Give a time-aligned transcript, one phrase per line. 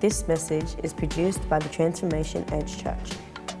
[0.00, 3.12] This message is produced by the Transformation Edge Church.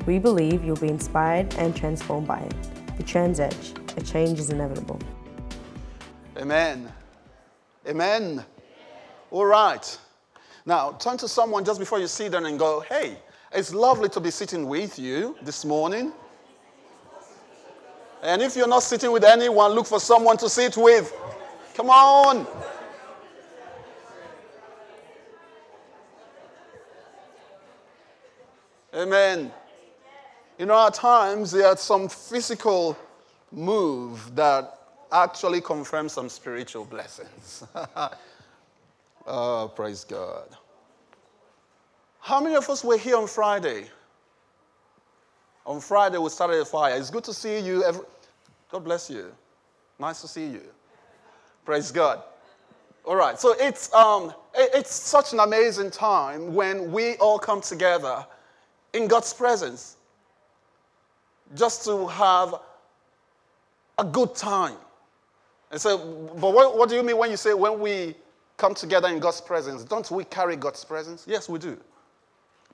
[0.06, 2.54] We believe you'll be inspired and transformed by it.
[2.96, 4.98] The Trans Edge, a change is inevitable.
[6.38, 6.90] Amen.
[7.86, 8.42] Amen.
[9.30, 9.98] All right.
[10.64, 13.18] Now, turn to someone just before you sit down and go, hey,
[13.52, 16.10] it's lovely to be sitting with you this morning.
[18.22, 21.14] And if you're not sitting with anyone, look for someone to sit with.
[21.74, 22.46] Come on.
[29.00, 29.50] Amen.
[30.58, 32.98] You know, at times there are some physical
[33.50, 34.78] move that
[35.10, 37.64] actually confirm some spiritual blessings.
[39.26, 40.48] oh, praise God.
[42.20, 43.86] How many of us were here on Friday?
[45.64, 46.94] On Friday, we started a fire.
[46.94, 47.82] It's good to see you.
[47.82, 48.02] Every...
[48.70, 49.32] God bless you.
[49.98, 50.62] Nice to see you.
[51.64, 52.22] Praise God.
[53.06, 58.26] All right, so it's, um, it's such an amazing time when we all come together
[58.92, 59.96] in God's presence
[61.54, 62.54] just to have
[63.98, 64.76] a good time.
[65.70, 65.98] And so,
[66.40, 68.14] but what, what do you mean when you say when we
[68.56, 69.84] come together in God's presence?
[69.84, 71.24] Don't we carry God's presence?
[71.26, 71.76] Yes, we do.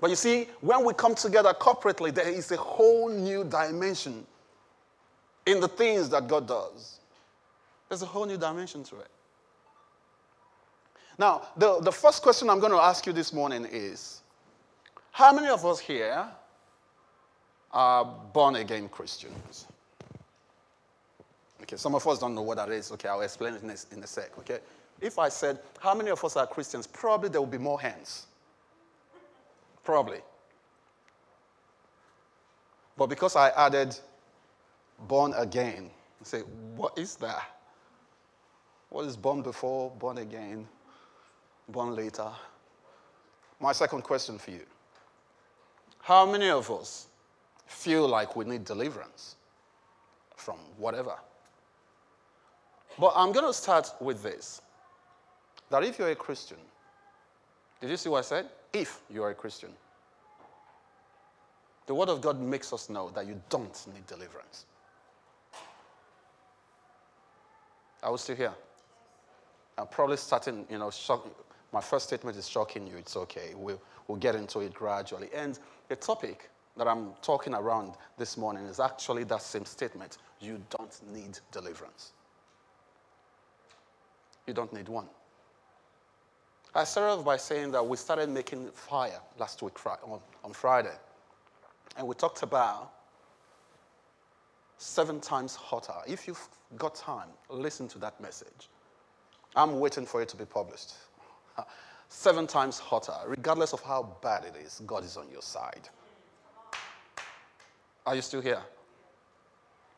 [0.01, 4.27] But you see, when we come together corporately, there is a whole new dimension
[5.47, 7.01] in the things that God does.
[7.89, 9.09] There's a whole new dimension to it.
[11.19, 14.21] Now, the, the first question I'm going to ask you this morning is
[15.17, 16.27] How many of us here
[17.73, 19.65] are born again Christians?
[21.63, 22.93] Okay, some of us don't know what that is.
[22.93, 24.37] Okay, I'll explain it in a, in a sec.
[24.41, 24.59] Okay,
[25.01, 26.87] if I said, How many of us are Christians?
[26.87, 28.27] Probably there will be more hands.
[29.85, 30.19] Probably.
[32.99, 33.99] But because I added
[35.09, 35.89] born again,
[36.21, 37.43] I say, What is that?
[38.91, 40.69] What is born before, born again,
[41.71, 42.29] born later?
[43.59, 44.67] My second question for you
[46.07, 47.09] How many of us
[47.67, 49.35] feel like we need deliverance
[50.37, 51.17] from whatever?
[52.97, 54.63] But I'm going to start with this
[55.69, 56.59] that if you're a Christian,
[57.81, 58.47] did you see what I said?
[58.73, 59.71] If you are a Christian,
[61.89, 64.67] the Word of God makes us know that you don't need deliverance.
[68.01, 68.55] I we still here?
[69.77, 71.27] I'm probably starting, you know, shock,
[71.73, 72.97] my first statement is shocking you.
[72.97, 73.55] It's okay.
[73.57, 75.31] We'll, we'll get into it gradually.
[75.35, 80.19] And the topic that I'm talking around this morning is actually that same statement.
[80.41, 82.13] You don't need deliverance.
[84.47, 85.07] You don't need one.
[86.75, 89.75] I started off by saying that we started making fire last week
[90.45, 90.95] on Friday.
[91.97, 92.93] And we talked about
[94.77, 95.95] seven times hotter.
[96.07, 98.69] If you've got time, listen to that message.
[99.55, 100.95] I'm waiting for it to be published.
[102.09, 103.17] seven times hotter.
[103.27, 105.89] Regardless of how bad it is, God is on your side.
[108.07, 108.63] Are you still here?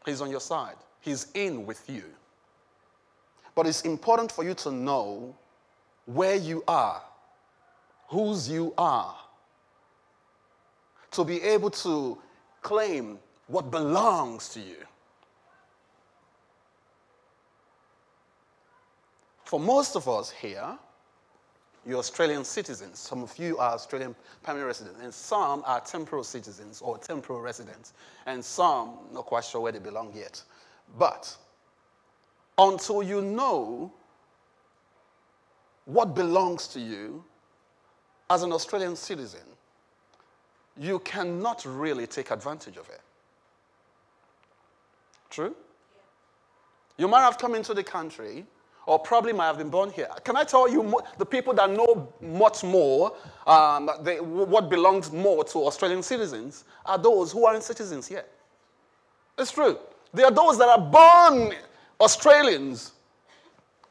[0.06, 2.04] He's on your side, He's in with you.
[3.54, 5.34] But it's important for you to know
[6.06, 7.02] where you are,
[8.08, 9.16] whose you are,
[11.10, 12.18] to be able to
[12.62, 13.18] claim
[13.48, 14.76] what belongs to you.
[19.44, 20.78] For most of us here,
[21.88, 22.98] you're Australian citizens.
[22.98, 27.94] Some of you are Australian permanent residents, and some are temporal citizens or temporal residents,
[28.26, 30.42] and some not quite sure where they belong yet.
[30.98, 31.34] But
[32.58, 33.90] until you know
[35.86, 37.24] what belongs to you
[38.28, 39.40] as an Australian citizen,
[40.76, 43.00] you cannot really take advantage of it.
[45.30, 45.56] True?
[46.98, 48.44] You might have come into the country
[48.88, 50.08] or probably might have been born here.
[50.24, 53.14] Can I tell you, the people that know much more,
[53.46, 58.32] um, they, what belongs more to Australian citizens, are those who aren't citizens yet.
[59.36, 59.78] It's true.
[60.14, 61.52] There are those that are born
[62.00, 62.92] Australians.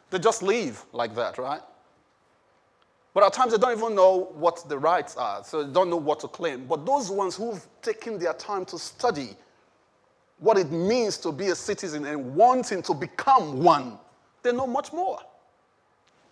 [0.09, 1.61] They just leave like that, right?
[3.13, 5.97] But at times they don't even know what the rights are, so they don't know
[5.97, 6.65] what to claim.
[6.65, 9.35] But those ones who've taken their time to study
[10.39, 13.99] what it means to be a citizen and wanting to become one,
[14.43, 15.19] they know much more.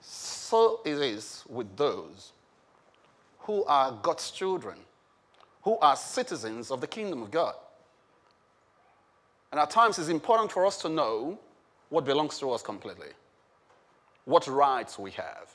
[0.01, 2.31] So it is with those
[3.39, 4.77] who are God's children,
[5.63, 7.55] who are citizens of the kingdom of God.
[9.51, 11.39] And at times it's important for us to know
[11.89, 13.09] what belongs to us completely,
[14.25, 15.49] what rights we have.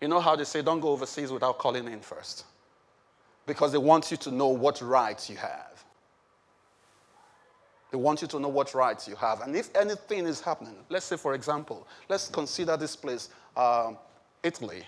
[0.00, 2.44] You know how they say, don't go overseas without calling in first?
[3.46, 5.84] Because they want you to know what rights you have.
[7.94, 9.42] They want you to know what rights you have.
[9.42, 13.92] And if anything is happening, let's say, for example, let's consider this place, uh,
[14.42, 14.82] Italy.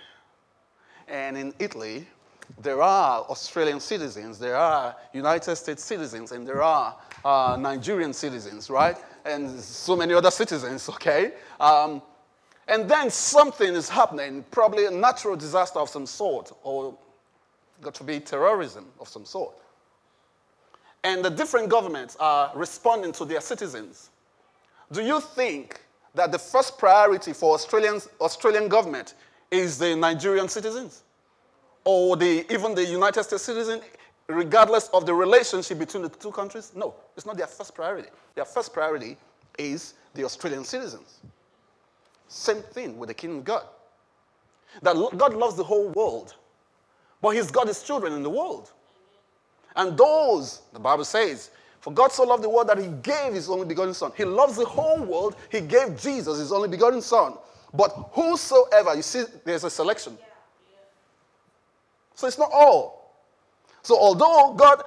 [1.07, 2.09] and in Italy,
[2.61, 8.69] there are Australian citizens, there are United States citizens, and there are uh, Nigerian citizens,
[8.71, 8.97] right?
[9.25, 11.35] And so many other citizens, okay?
[11.61, 12.03] Um,
[12.67, 16.99] and then something is happening, probably a natural disaster of some sort, or
[17.81, 19.55] got to be terrorism of some sort.
[21.07, 24.11] And the different governments are responding to their citizens.
[24.91, 25.81] Do you think
[26.17, 29.15] that the first priority for Australians, Australian government
[29.53, 31.05] is the Nigerian citizens?
[31.85, 33.83] Or the, even the United States citizen,
[34.27, 36.73] regardless of the relationship between the two countries?
[36.75, 38.09] No, it's not their first priority.
[38.35, 39.17] Their first priority
[39.61, 41.21] is the Australian citizens.
[42.27, 43.65] Same thing with the kingdom of God.
[44.83, 46.35] That God loves the whole world,
[47.23, 48.73] but He's got His children in the world.
[49.77, 51.51] And those, the Bible says,
[51.81, 54.11] for God so loved the world that He gave His only begotten Son.
[54.17, 55.37] He loves the whole world.
[55.51, 57.35] He gave Jesus His only begotten Son.
[57.73, 60.17] But whosoever, you see, there's a selection.
[62.15, 63.15] So it's not all.
[63.83, 64.83] So although God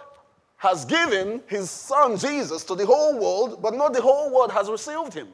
[0.58, 4.70] has given His Son Jesus to the whole world, but not the whole world has
[4.70, 5.30] received Him.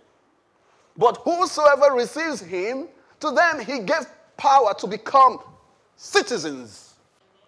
[0.98, 2.88] But whosoever receives him,
[3.20, 4.06] to them he gave
[4.38, 5.40] power to become
[5.96, 6.94] citizens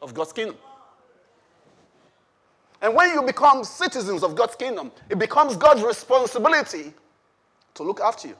[0.01, 0.57] of God's kingdom.
[2.81, 6.93] And when you become citizens of God's kingdom, it becomes God's responsibility
[7.73, 8.35] to look after you.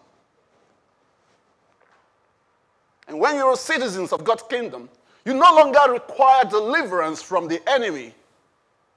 [3.07, 4.89] And when you're citizens of God's kingdom,
[5.25, 8.13] you no longer require deliverance from the enemy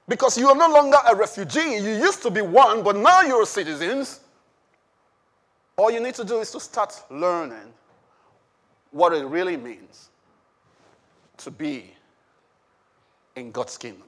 [0.07, 1.75] because you are no longer a refugee.
[1.75, 4.19] You used to be one, but now you're citizens.
[5.77, 7.73] All you need to do is to start learning
[8.91, 10.09] what it really means
[11.37, 11.91] to be
[13.35, 14.03] in God's kingdom.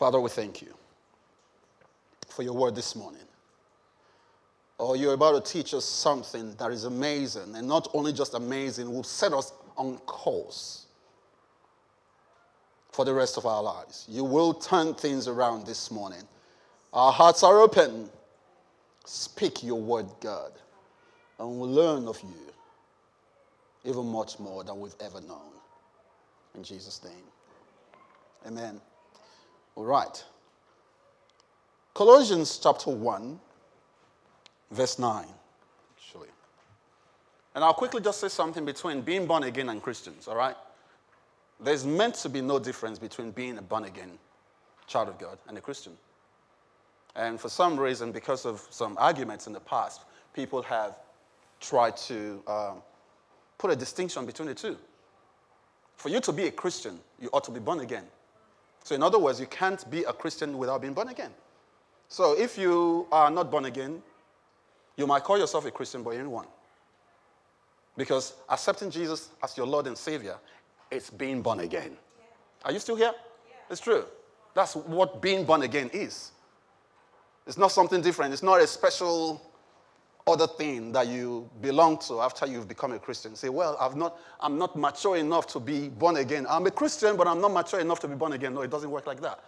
[0.00, 0.72] Father, we thank you
[2.30, 3.20] for your word this morning.
[4.78, 8.90] Oh, you're about to teach us something that is amazing, and not only just amazing,
[8.90, 10.86] will set us on course
[12.90, 14.06] for the rest of our lives.
[14.08, 16.22] You will turn things around this morning.
[16.94, 18.08] Our hearts are open
[19.04, 20.52] Speak your word, God,
[21.38, 22.54] and we'll learn of you
[23.84, 25.52] even much more than we've ever known.
[26.54, 27.24] In Jesus' name.
[28.46, 28.80] Amen.
[29.80, 30.22] All right.
[31.94, 33.40] Colossians chapter 1,
[34.70, 35.24] verse 9,
[35.96, 36.28] actually.
[37.54, 40.54] And I'll quickly just say something between being born again and Christians, all right?
[41.58, 44.18] There's meant to be no difference between being a born again
[44.86, 45.94] child of God and a Christian.
[47.16, 50.02] And for some reason, because of some arguments in the past,
[50.34, 50.94] people have
[51.58, 52.82] tried to um,
[53.56, 54.76] put a distinction between the two.
[55.96, 58.04] For you to be a Christian, you ought to be born again.
[58.84, 61.30] So, in other words, you can't be a Christian without being born again.
[62.08, 64.02] So, if you are not born again,
[64.96, 66.46] you might call yourself a Christian, but you're anyone.
[67.96, 70.36] Because accepting Jesus as your Lord and Savior
[70.90, 71.96] is being born again.
[72.64, 73.12] Are you still here?
[73.70, 74.04] It's true.
[74.54, 76.32] That's what being born again is.
[77.46, 78.32] It's not something different.
[78.32, 79.40] It's not a special
[80.26, 83.34] other thing that you belong to after you've become a Christian.
[83.34, 86.46] Say, well, I've not, I'm not mature enough to be born again.
[86.48, 88.54] I'm a Christian, but I'm not mature enough to be born again.
[88.54, 89.40] No, it doesn't work like that.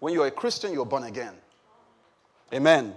[0.00, 1.34] When you're a Christian, you're born again.
[2.52, 2.84] Amen.
[2.84, 2.96] Amen.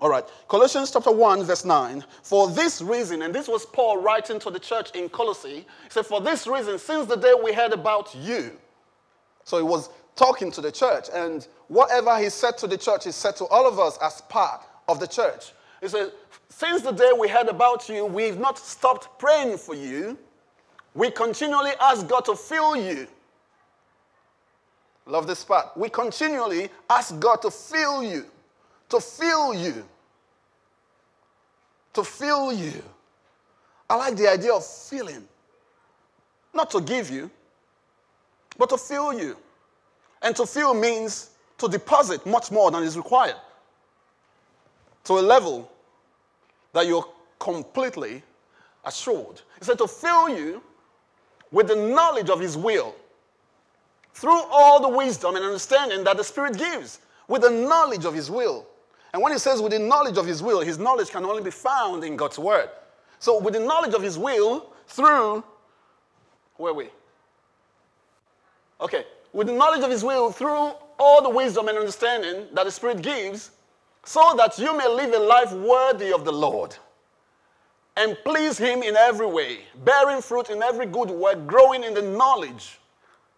[0.00, 0.24] All right.
[0.48, 2.04] Colossians chapter 1, verse 9.
[2.22, 6.06] For this reason, and this was Paul writing to the church in Colossae, he said,
[6.06, 8.52] For this reason, since the day we heard about you.
[9.44, 11.06] So it was talking to the church.
[11.14, 14.62] And whatever he said to the church, he said to all of us as part
[14.88, 15.52] of the church.
[15.80, 16.12] He said,
[16.48, 20.18] Since the day we heard about you, we've not stopped praying for you.
[20.94, 23.06] We continually ask God to fill you.
[25.06, 25.76] Love this part.
[25.76, 28.26] We continually ask God to fill you,
[28.88, 29.84] to fill you,
[31.94, 32.82] to fill you.
[33.88, 35.26] I like the idea of filling.
[36.52, 37.30] Not to give you,
[38.58, 39.36] but to fill you.
[40.20, 43.36] And to fill means to deposit much more than is required
[45.08, 45.70] to a level
[46.72, 47.06] that you're
[47.38, 48.22] completely
[48.84, 49.40] assured.
[49.58, 50.62] He said to fill you
[51.50, 52.94] with the knowledge of His will
[54.14, 58.30] through all the wisdom and understanding that the Spirit gives, with the knowledge of His
[58.30, 58.66] will.
[59.12, 61.50] And when He says with the knowledge of His will, His knowledge can only be
[61.50, 62.68] found in God's Word.
[63.18, 65.42] So, with the knowledge of His will, through,
[66.56, 66.88] where we?
[68.80, 72.70] Okay, with the knowledge of his will through all the wisdom and understanding that the
[72.70, 73.50] Spirit gives,
[74.08, 76.74] so that you may live a life worthy of the Lord
[77.94, 82.00] and please him in every way, bearing fruit in every good work, growing in the
[82.00, 82.78] knowledge.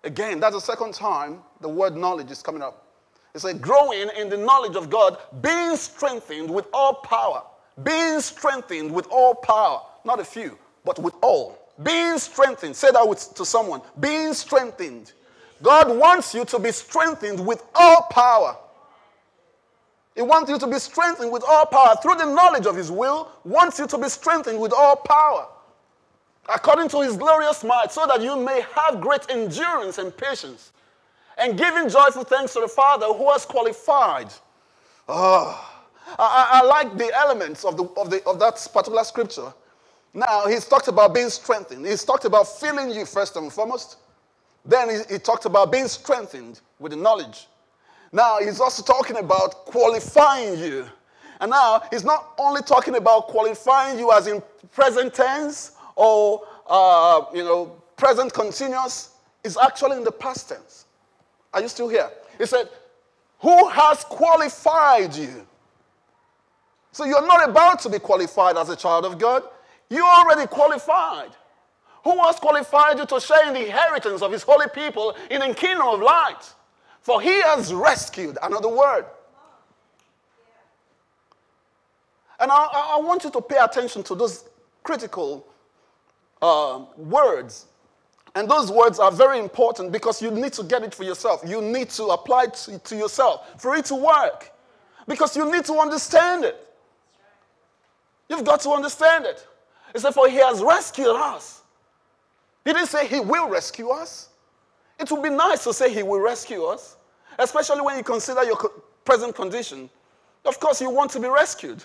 [0.05, 2.87] Again, that's the second time the word knowledge is coming up.
[3.35, 7.43] It's like growing in the knowledge of God, being strengthened with all power,
[7.83, 11.59] being strengthened with all power, not a few, but with all.
[11.83, 12.77] Being strengthened.
[12.77, 13.83] Say that with, to someone.
[13.99, 15.15] Being strengthened.
[15.63, 18.57] God wants you to be strengthened with all power.
[20.21, 23.33] He wants you to be strengthened with all power through the knowledge of His will,
[23.43, 25.47] wants you to be strengthened with all power
[26.55, 30.73] according to His glorious might, so that you may have great endurance and patience,
[31.39, 34.31] and giving joyful thanks to the Father who has qualified.
[35.09, 35.59] Oh,
[36.19, 39.55] I, I like the elements of, the, of, the, of that particular scripture.
[40.13, 41.87] Now, he's talked about being strengthened.
[41.87, 43.97] He's talked about filling you first and foremost.
[44.67, 47.47] Then he, he talked about being strengthened with the knowledge.
[48.13, 50.87] Now, he's also talking about qualifying you.
[51.41, 57.23] And now, he's not only talking about qualifying you as in present tense or, uh,
[57.33, 59.15] you know, present continuous.
[59.45, 60.87] It's actually in the past tense.
[61.53, 62.11] Are you still here?
[62.39, 62.69] He said,
[63.41, 65.47] Who has qualified you?
[66.93, 69.43] So you're not about to be qualified as a child of God.
[69.89, 71.31] You're already qualified.
[72.05, 75.55] Who has qualified you to share in the inheritance of his holy people in the
[75.55, 76.55] kingdom of light?
[77.01, 79.07] For he has rescued, another word.
[82.39, 84.45] And I, I want you to pay attention to those
[84.83, 85.47] critical
[86.41, 87.67] uh, words.
[88.35, 91.43] And those words are very important because you need to get it for yourself.
[91.47, 94.51] You need to apply it to, to yourself for it to work.
[95.07, 96.67] Because you need to understand it.
[98.29, 99.47] You've got to understand it.
[99.93, 101.61] He said, For he has rescued us.
[102.65, 104.30] He didn't say he will rescue us.
[105.01, 106.97] It would be nice to say he will rescue us,
[107.39, 108.57] especially when you consider your
[109.05, 109.89] present condition.
[110.45, 111.83] Of course, you want to be rescued.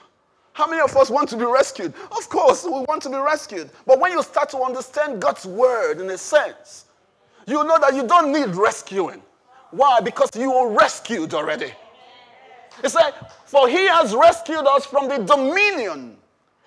[0.52, 1.94] How many of us want to be rescued?
[2.12, 3.70] Of course, we want to be rescued.
[3.86, 6.86] But when you start to understand God's word in a sense,
[7.48, 9.22] you know that you don't need rescuing.
[9.72, 10.02] Why?
[10.02, 11.72] Because you were rescued already.
[12.82, 13.12] He said,
[13.46, 16.18] For he has rescued us from the dominion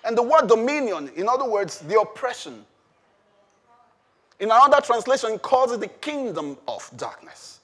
[0.03, 2.65] and the word dominion, in other words, the oppression.
[4.39, 7.59] In another translation, it calls it the kingdom of darkness.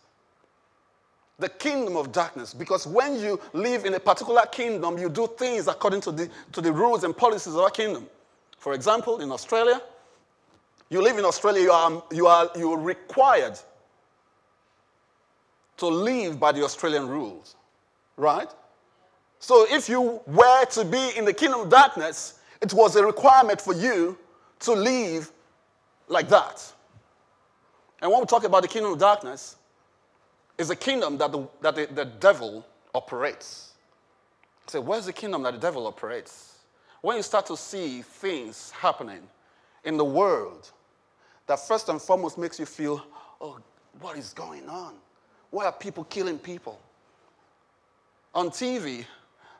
[1.39, 2.53] The kingdom of darkness.
[2.53, 6.61] Because when you live in a particular kingdom, you do things according to the, to
[6.61, 8.07] the rules and policies of that kingdom.
[8.57, 9.81] For example, in Australia,
[10.89, 13.59] you live in Australia, you are, you are, you are required
[15.77, 17.55] to live by the Australian rules,
[18.17, 18.49] right?
[19.39, 23.61] So if you were to be in the kingdom of darkness, it was a requirement
[23.61, 24.17] for you
[24.61, 25.31] to live
[26.07, 26.73] like that.
[28.01, 29.55] And when we talk about the kingdom of darkness,
[30.57, 33.73] it's a kingdom that the, that the, the devil operates.
[34.67, 36.59] So where's the kingdom that the devil operates?
[37.01, 39.21] When you start to see things happening
[39.83, 40.71] in the world
[41.47, 43.05] that first and foremost makes you feel,
[43.39, 43.59] oh,
[44.01, 44.95] what is going on?
[45.51, 46.79] Why are people killing people?
[48.33, 49.05] On TV,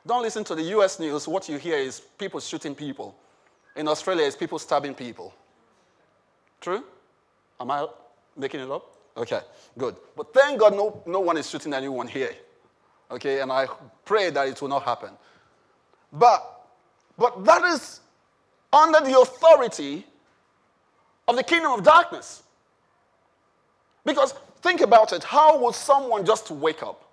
[0.06, 1.26] don't listen to the US news.
[1.26, 3.14] What you hear is people shooting people.
[3.76, 5.34] In Australia, it's people stabbing people.
[6.66, 6.82] True?
[7.60, 7.86] Am I
[8.36, 8.96] making it up?
[9.16, 9.38] Okay,
[9.78, 9.94] good.
[10.16, 12.34] But thank God no, no one is shooting anyone here.
[13.08, 13.68] Okay, and I
[14.04, 15.10] pray that it will not happen.
[16.12, 16.66] But,
[17.16, 18.00] but that is
[18.72, 20.04] under the authority
[21.28, 22.42] of the kingdom of darkness.
[24.04, 27.08] Because think about it how would someone just wake up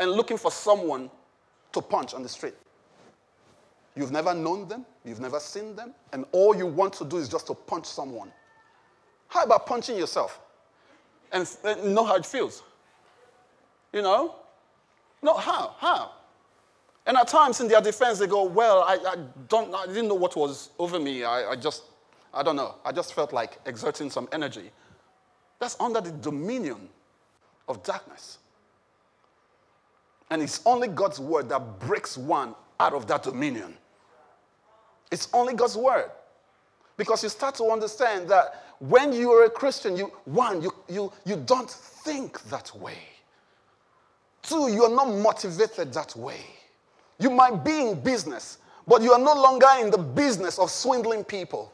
[0.00, 1.10] and looking for someone
[1.72, 2.54] to punch on the street.
[3.96, 7.28] You've never known them, you've never seen them, and all you want to do is
[7.28, 8.32] just to punch someone.
[9.34, 10.38] How about punching yourself
[11.32, 12.62] and, and uh, know how it feels?
[13.92, 14.36] You know?
[15.24, 15.74] No, how?
[15.80, 16.12] How?
[17.04, 19.16] And at times in their defense, they go, Well, I, I
[19.48, 21.24] don't, I didn't know what was over me.
[21.24, 21.82] I, I just,
[22.32, 22.76] I don't know.
[22.84, 24.70] I just felt like exerting some energy.
[25.58, 26.88] That's under the dominion
[27.66, 28.38] of darkness.
[30.30, 33.78] And it's only God's word that breaks one out of that dominion.
[35.10, 36.12] It's only God's word.
[36.96, 41.12] Because you start to understand that when you are a Christian, you one, you, you,
[41.24, 42.98] you don't think that way.
[44.42, 46.40] Two, you are not motivated that way.
[47.18, 51.24] You might be in business, but you are no longer in the business of swindling
[51.24, 51.72] people.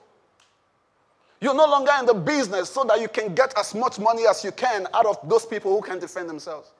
[1.41, 4.45] You're no longer in the business so that you can get as much money as
[4.45, 6.71] you can out of those people who can defend themselves.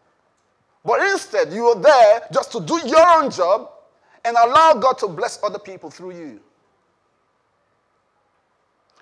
[0.85, 3.71] But instead, you are there just to do your own job
[4.25, 6.41] and allow God to bless other people through you.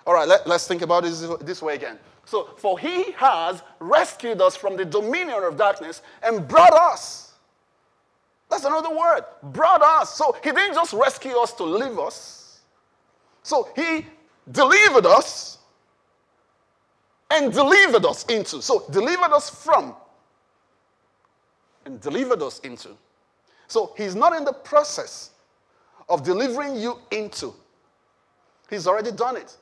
[0.09, 1.99] All right, let, us think about this this way again.
[2.25, 7.33] So, for he has rescued us from the dominion of darkness and brought us.
[8.49, 9.21] That's another word.
[9.43, 10.15] Brought us.
[10.15, 12.61] So, he didn't just rescue us to leave us.
[13.43, 14.07] So, he
[14.51, 15.59] delivered us
[17.29, 18.63] and delivered us into.
[18.63, 19.93] So, delivered us from
[21.85, 22.89] and delivered us into.
[23.67, 25.29] So he's not in the process
[26.09, 27.53] of delivering you into.
[28.71, 29.55] He's already done it.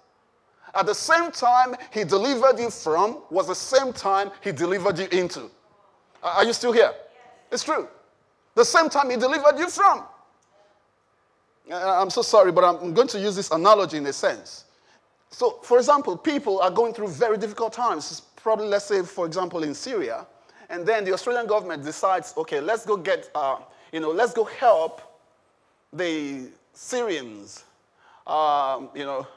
[0.77, 5.07] At the same time he delivered you from was the same time he delivered you
[5.11, 5.49] into.
[6.21, 6.93] Are you still here?
[7.51, 7.87] It's true.
[8.53, 10.03] The same time he delivered you from.
[11.71, 14.65] I'm so sorry, but I'm going to use this analogy in a sense.
[15.31, 18.21] So, for example, people are going through very difficult times.
[18.35, 20.25] Probably, let's say, for example, in Syria,
[20.69, 23.57] and then the Australian government decides, okay, let's go get, uh,
[23.91, 25.01] you know, let's go help
[25.91, 27.65] the Syrians,
[28.25, 29.27] um, you know,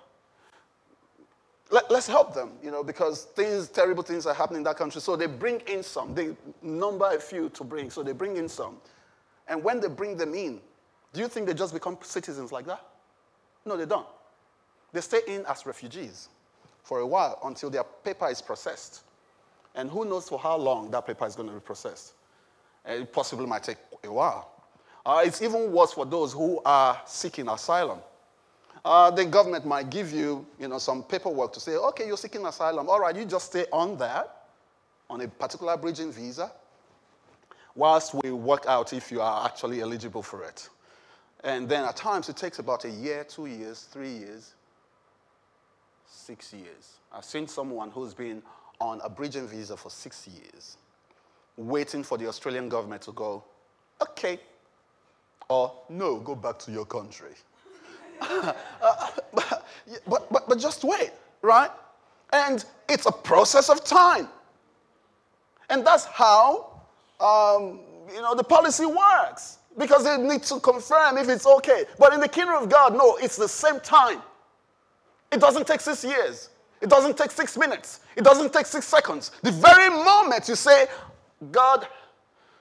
[1.70, 5.00] let, us help them, you know, because things, terrible things are happening in that country.
[5.00, 6.14] So they bring in some.
[6.14, 8.76] They number a few to bring, so they bring in some.
[9.46, 10.60] And when they bring them in,
[11.12, 12.84] do you think they just become citizens like that?
[13.64, 14.06] No, they don't.
[14.92, 16.28] They stay in as refugees
[16.82, 19.02] for a while until their paper is processed.
[19.74, 22.14] And who knows for how long that paper is going to be processed.
[22.84, 24.50] It possibly might take a while.
[25.04, 28.00] Uh, it's even worse for those who are seeking asylum.
[28.84, 32.44] Uh, the government might give you, you know, some paperwork to say, okay, you're seeking
[32.46, 32.88] asylum.
[32.88, 34.46] All right, you just stay on that,
[35.10, 36.50] on a particular bridging visa,
[37.74, 40.68] whilst we work out if you are actually eligible for it.
[41.44, 44.54] And then at times it takes about a year, two years, three years,
[46.06, 46.98] six years.
[47.12, 48.42] I've seen someone who's been
[48.80, 50.76] on a bridging visa for six years,
[51.56, 53.44] waiting for the Australian government to go,
[54.00, 54.40] okay,
[55.48, 57.32] or no, go back to your country.
[58.80, 59.64] but,
[60.06, 61.10] but, but just wait,
[61.42, 61.70] right?
[62.32, 64.28] And it's a process of time.
[65.68, 66.82] And that's how,
[67.20, 67.80] um,
[68.12, 71.84] you know, the policy works because they need to confirm if it's okay.
[71.98, 74.20] But in the kingdom of God, no, it's the same time.
[75.32, 76.50] It doesn't take six years.
[76.80, 78.00] It doesn't take six minutes.
[78.16, 79.30] It doesn't take six seconds.
[79.42, 80.86] The very moment you say,
[81.52, 81.86] God,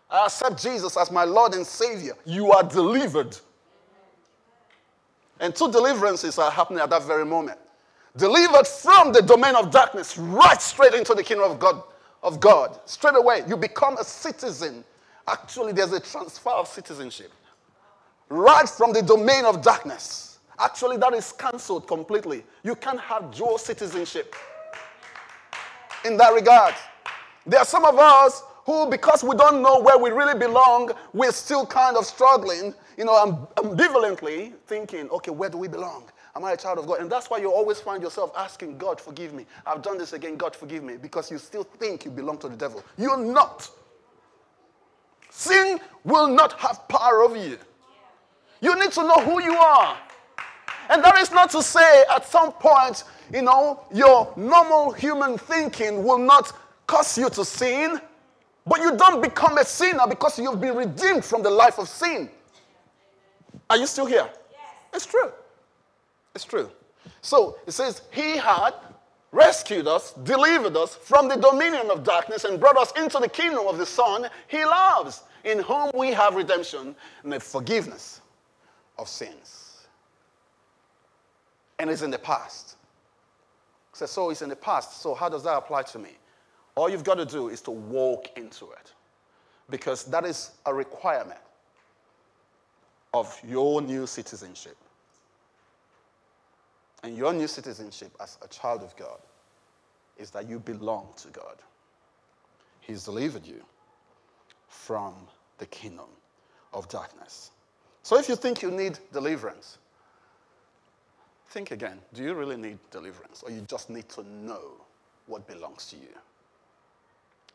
[0.10, 3.38] I accept Jesus as my Lord and Savior, you are delivered.
[5.40, 7.60] And two deliverances are happening at that very moment.
[8.18, 11.84] Delivered from the domain of darkness, right straight into the kingdom of God.
[12.22, 12.78] Of God.
[12.86, 14.84] Straight away, you become a citizen.
[15.28, 17.32] Actually, there's a transfer of citizenship.
[18.28, 20.40] Right from the domain of darkness.
[20.60, 22.44] Actually, that is cancelled completely.
[22.64, 24.36] You can't have dual citizenship
[26.04, 26.76] in that regard.
[27.46, 31.32] There are some of us who, because we don't know where we really belong, we're
[31.32, 36.04] still kind of struggling, you know, I'm ambivalently thinking, okay, where do we belong?
[36.36, 37.00] Am I a child of God?
[37.00, 39.48] And that's why you always find yourself asking, God, forgive me.
[39.66, 42.56] I've done this again, God, forgive me, because you still think you belong to the
[42.56, 42.84] devil.
[42.96, 43.68] You're not.
[45.32, 47.58] Sin will not have power over you.
[48.62, 49.98] You need to know who you are.
[50.92, 53.04] And that is not to say at some point,
[53.34, 56.54] you know, your normal human thinking will not
[56.86, 58.00] cause you to sin.
[58.70, 62.30] But you don't become a sinner because you've been redeemed from the life of sin.
[63.68, 64.30] Are you still here?
[64.52, 64.62] Yes.
[64.94, 65.32] It's true.
[66.36, 66.70] It's true.
[67.22, 68.76] So it says, He had
[69.32, 73.66] rescued us, delivered us from the dominion of darkness, and brought us into the kingdom
[73.68, 78.22] of the Son He loves, in whom we have redemption and the forgiveness
[79.00, 79.88] of sins.
[81.80, 82.76] And it's in the past.
[83.94, 85.02] So, so it's in the past.
[85.02, 86.12] So, how does that apply to me?
[86.76, 88.94] All you've got to do is to walk into it
[89.70, 91.40] because that is a requirement
[93.14, 94.78] of your new citizenship.
[97.04, 99.20] And your new citizenship as a child of God
[100.18, 101.56] is that you belong to God.
[102.82, 103.64] He's delivered you
[104.68, 105.14] from
[105.58, 106.10] the kingdom
[106.74, 107.52] of darkness.
[108.04, 109.78] So if you think you need deliverance,
[111.50, 112.00] think again.
[112.14, 113.44] Do you really need deliverance?
[113.44, 114.74] Or you just need to know
[115.28, 116.16] what belongs to you?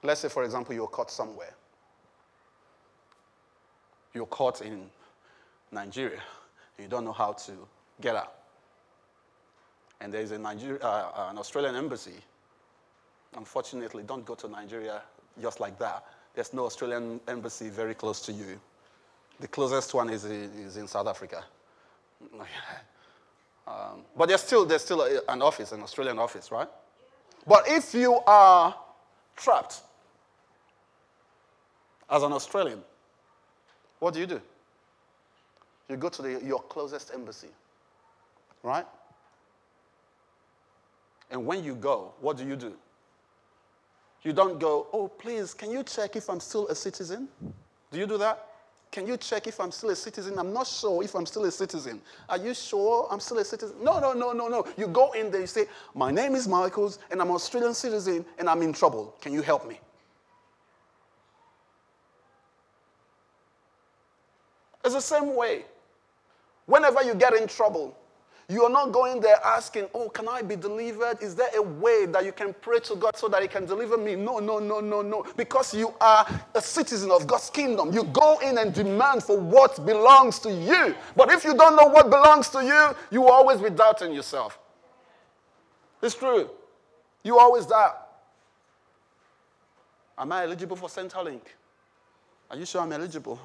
[0.04, 1.54] Let's say, for example, you're caught somewhere.
[4.12, 4.90] You're caught in
[5.72, 6.20] Nigeria.
[6.78, 7.52] You don't know how to
[8.02, 8.34] get out.
[10.02, 12.20] And there's a uh, uh, an Australian embassy.
[13.34, 15.00] Unfortunately, don't go to Nigeria
[15.40, 16.04] just like that.
[16.34, 18.60] There's no Australian embassy very close to you.
[19.40, 21.42] The closest one is, is in South Africa.
[23.66, 26.68] um, but there's still, there's still an office, an Australian office, right?
[27.46, 28.74] But if you are
[29.36, 29.80] trapped
[32.10, 32.82] as an Australian,
[33.98, 34.40] what do you do?
[35.88, 37.48] You go to the, your closest embassy,
[38.62, 38.86] right?
[41.30, 42.74] And when you go, what do you do?
[44.22, 47.28] You don't go, oh, please, can you check if I'm still a citizen?
[47.92, 48.46] Do you do that?
[48.90, 50.38] Can you check if I'm still a citizen?
[50.38, 52.00] I'm not sure if I'm still a citizen.
[52.28, 53.76] Are you sure I'm still a citizen?
[53.82, 54.64] No, no, no, no, no.
[54.78, 58.24] You go in there, you say, My name is Michaels, and I'm an Australian citizen,
[58.38, 59.14] and I'm in trouble.
[59.20, 59.80] Can you help me?
[64.84, 65.64] It's the same way.
[66.66, 67.96] Whenever you get in trouble,
[68.48, 71.22] You are not going there asking, Oh, can I be delivered?
[71.22, 73.96] Is there a way that you can pray to God so that He can deliver
[73.96, 74.16] me?
[74.16, 75.24] No, no, no, no, no.
[75.36, 77.92] Because you are a citizen of God's kingdom.
[77.92, 80.94] You go in and demand for what belongs to you.
[81.16, 84.58] But if you don't know what belongs to you, you will always be doubting yourself.
[86.02, 86.50] It's true.
[87.22, 87.96] You always doubt.
[90.18, 91.40] Am I eligible for Centrelink?
[92.50, 93.40] Are you sure I'm eligible?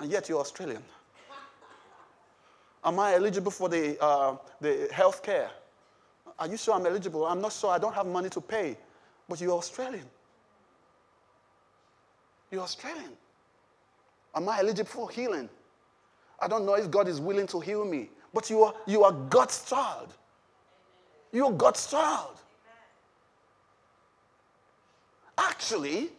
[0.00, 0.82] And yet you're Australian.
[2.84, 5.50] Am I eligible for the, uh, the health care?
[6.38, 7.26] Are you sure I'm eligible?
[7.26, 7.70] I'm not sure.
[7.70, 8.76] I don't have money to pay.
[9.28, 10.06] But you're Australian.
[12.50, 13.10] You're Australian.
[14.34, 15.48] Am I eligible for healing?
[16.40, 18.10] I don't know if God is willing to heal me.
[18.32, 20.14] But you are, you are God's child.
[21.32, 22.36] You're God's child.
[25.36, 26.10] Actually,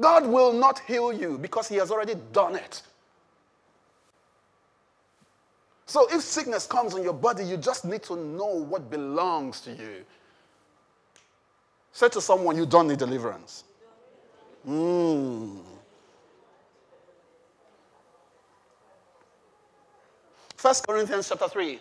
[0.00, 2.82] God will not heal you because He has already done it.
[5.86, 9.72] So if sickness comes on your body, you just need to know what belongs to
[9.72, 10.04] you.
[11.92, 13.64] Say to someone, you don't need deliverance.
[14.68, 15.58] Mm.
[20.56, 21.80] First Corinthians chapter 3,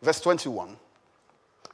[0.00, 0.76] verse 21.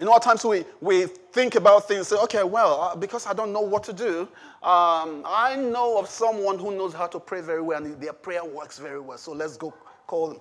[0.01, 3.35] You know, at times we, we think about things, say, okay, well, uh, because I
[3.35, 4.21] don't know what to do,
[4.63, 8.43] um, I know of someone who knows how to pray very well, and their prayer
[8.43, 9.75] works very well, so let's go
[10.07, 10.41] call them.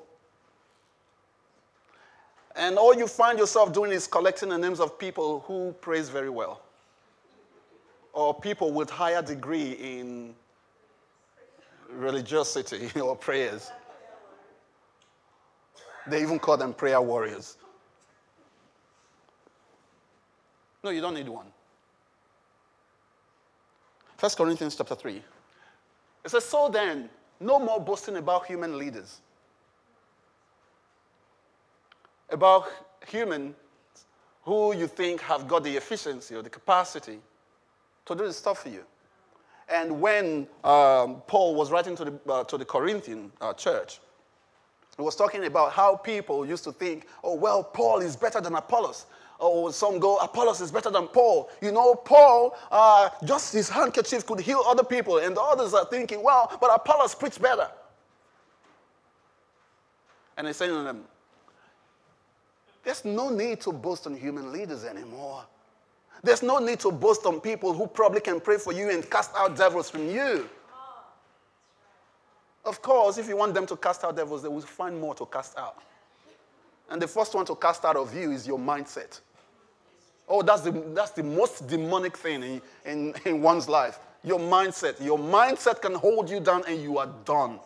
[2.56, 6.30] And all you find yourself doing is collecting the names of people who praise very
[6.30, 6.62] well,
[8.13, 10.36] or people with higher degree in
[11.91, 13.72] religiosity or prayers.
[16.08, 17.58] They even call them prayer warriors.
[20.83, 21.47] No, you don't need one.
[24.19, 25.21] 1 Corinthians chapter 3.
[26.25, 29.21] It says, So then, no more boasting about human leaders,
[32.29, 32.65] about
[33.07, 33.55] humans
[34.43, 37.19] who you think have got the efficiency or the capacity
[38.05, 38.83] to do this stuff for you.
[39.69, 43.99] And when um, Paul was writing to the, uh, to the Corinthian uh, church,
[44.97, 48.55] he was talking about how people used to think, oh, well, Paul is better than
[48.55, 49.05] Apollos
[49.39, 51.49] or some go, Apollos is better than Paul.
[51.62, 55.86] You know, Paul, uh, just his handkerchief could heal other people, and the others are
[55.86, 57.69] thinking, well, but Apollos preached better.
[60.38, 61.04] And he's saying to them,
[62.84, 65.43] there's no need to boast on human leaders anymore.
[66.23, 69.32] There's no need to boast on people who probably can pray for you and cast
[69.36, 70.49] out devils from you.
[72.65, 75.25] Of course, if you want them to cast out devils, they will find more to
[75.25, 75.82] cast out.
[76.89, 79.21] And the first one to cast out of you is your mindset.
[80.29, 83.99] Oh, that's the, that's the most demonic thing in, in, in one's life.
[84.23, 85.03] Your mindset.
[85.03, 87.59] Your mindset can hold you down and you are done.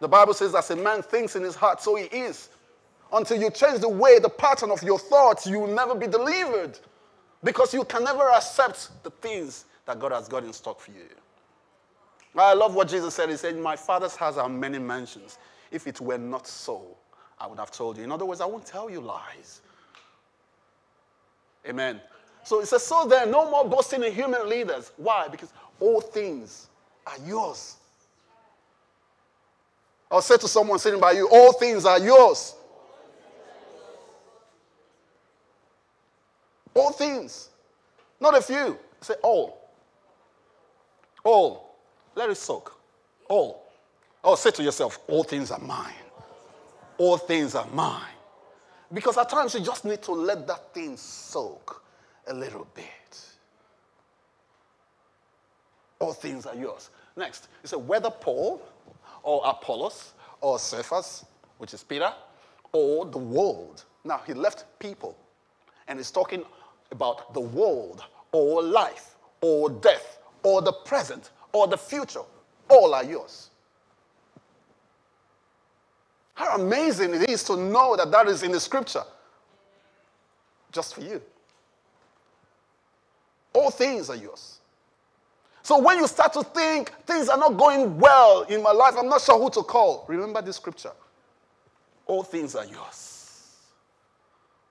[0.00, 2.48] The Bible says, as a man thinks in his heart, so he is.
[3.12, 6.78] Until you change the way, the pattern of your thoughts, you will never be delivered.
[7.44, 11.08] Because you can never accept the things that God has got in stock for you.
[12.34, 13.28] I love what Jesus said.
[13.28, 15.38] He said, My father's house are many mansions.
[15.70, 16.96] If it were not so,
[17.38, 18.04] I would have told you.
[18.04, 19.60] In other words, I won't tell you lies.
[21.68, 22.00] Amen.
[22.44, 24.92] So it says, so there, no more boasting in human leaders.
[24.96, 25.28] Why?
[25.28, 26.68] Because all things
[27.06, 27.76] are yours.
[30.10, 32.54] I'll say to someone sitting by you, all things are yours.
[36.74, 37.48] All things.
[38.20, 38.78] Not a few.
[39.00, 39.58] Say all.
[41.24, 41.76] All.
[42.14, 42.78] Let it soak.
[43.28, 43.62] All.
[44.24, 45.94] Oh, say to yourself, all things are mine.
[46.98, 48.04] All things are mine.
[48.92, 51.82] Because at times you just need to let that thing soak
[52.26, 53.20] a little bit.
[55.98, 56.90] All things are yours.
[57.16, 58.60] Next, he said, whether Paul
[59.22, 61.24] or Apollos or Cephas,
[61.58, 62.12] which is Peter,
[62.72, 63.84] or the world.
[64.04, 65.16] Now, he left people
[65.88, 66.44] and he's talking
[66.90, 72.22] about the world or life or death or the present or the future.
[72.68, 73.50] All are yours.
[76.34, 79.04] How amazing it is to know that that is in the scripture
[80.72, 81.20] just for you.
[83.52, 84.58] All things are yours.
[85.62, 89.08] So when you start to think things are not going well in my life, I'm
[89.08, 90.92] not sure who to call, remember this scripture.
[92.06, 93.58] All things are yours.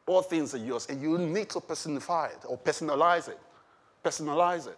[0.06, 0.88] All things are yours.
[0.90, 3.40] And you need to personify it or personalize it.
[4.04, 4.78] Personalize it.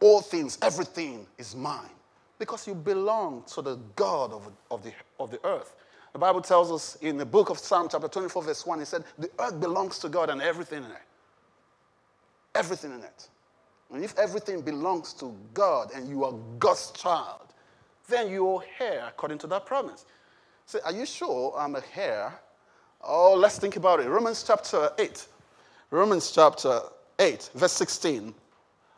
[0.00, 1.90] All things, everything is mine.
[2.38, 5.74] Because you belong to the God of, of, the, of the earth.
[6.12, 9.04] The Bible tells us in the book of Psalm, chapter 24, verse 1, it said,
[9.18, 11.02] The earth belongs to God and everything in it.
[12.54, 13.28] Everything in it.
[13.92, 17.52] And if everything belongs to God and you are God's child,
[18.08, 20.04] then you are here according to that promise.
[20.66, 22.38] Say, are you sure I'm a heir?
[23.02, 24.08] Oh, let's think about it.
[24.08, 25.26] Romans chapter 8.
[25.90, 26.80] Romans chapter
[27.18, 28.34] 8, verse 16.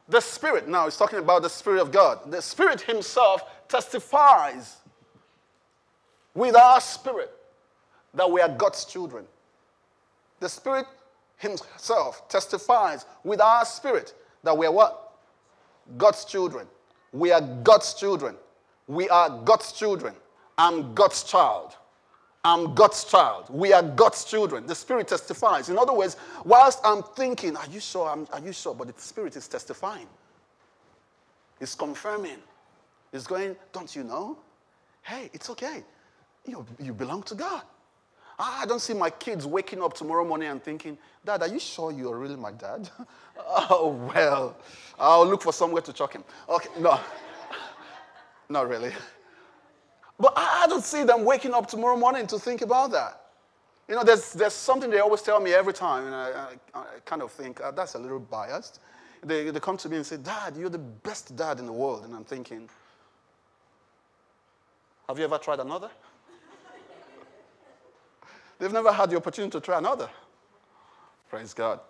[0.08, 2.30] The Spirit, now is talking about the Spirit of God.
[2.30, 4.78] The Spirit Himself testifies
[6.34, 7.30] with our spirit
[8.14, 9.24] that we are God's children.
[10.40, 10.86] The Spirit
[11.36, 15.12] Himself testifies with our spirit that we are what?
[15.96, 16.66] God's children.
[17.12, 18.36] We are God's children.
[18.86, 20.14] We are God's children.
[20.56, 21.76] I'm God's child.
[22.42, 23.46] I'm God's child.
[23.50, 24.66] We are God's children.
[24.66, 25.68] The Spirit testifies.
[25.68, 28.08] In other words, whilst I'm thinking, are you sure?
[28.08, 28.74] I'm, are you sure?
[28.74, 30.06] But the Spirit is testifying.
[31.60, 32.38] It's confirming.
[33.12, 34.38] It's going, don't you know?
[35.02, 35.84] Hey, it's okay.
[36.46, 37.62] You, you belong to God.
[38.38, 41.92] I don't see my kids waking up tomorrow morning and thinking, Dad, are you sure
[41.92, 42.88] you're really my dad?
[43.38, 44.56] oh, well,
[44.98, 46.24] I'll look for somewhere to chuck him.
[46.48, 46.98] Okay, no,
[48.48, 48.92] not really.
[50.18, 53.20] But I don't see them waking up tomorrow morning to think about that.
[53.88, 56.30] You know, there's, there's something they always tell me every time, and I,
[56.74, 58.80] I, I kind of think uh, that's a little biased.
[59.22, 62.04] They, they come to me and say, Dad, you're the best dad in the world.
[62.04, 62.68] And I'm thinking,
[65.08, 65.90] Have you ever tried another?
[68.60, 70.08] They've never had the opportunity to try another.
[71.30, 71.80] Praise God.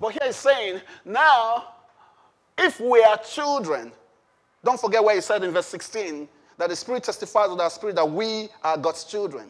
[0.00, 1.74] But here he's saying, now,
[2.58, 3.92] if we are children,
[4.64, 6.28] don't forget what he said in verse 16
[6.58, 9.48] that the Spirit testifies with our spirit that we are God's children.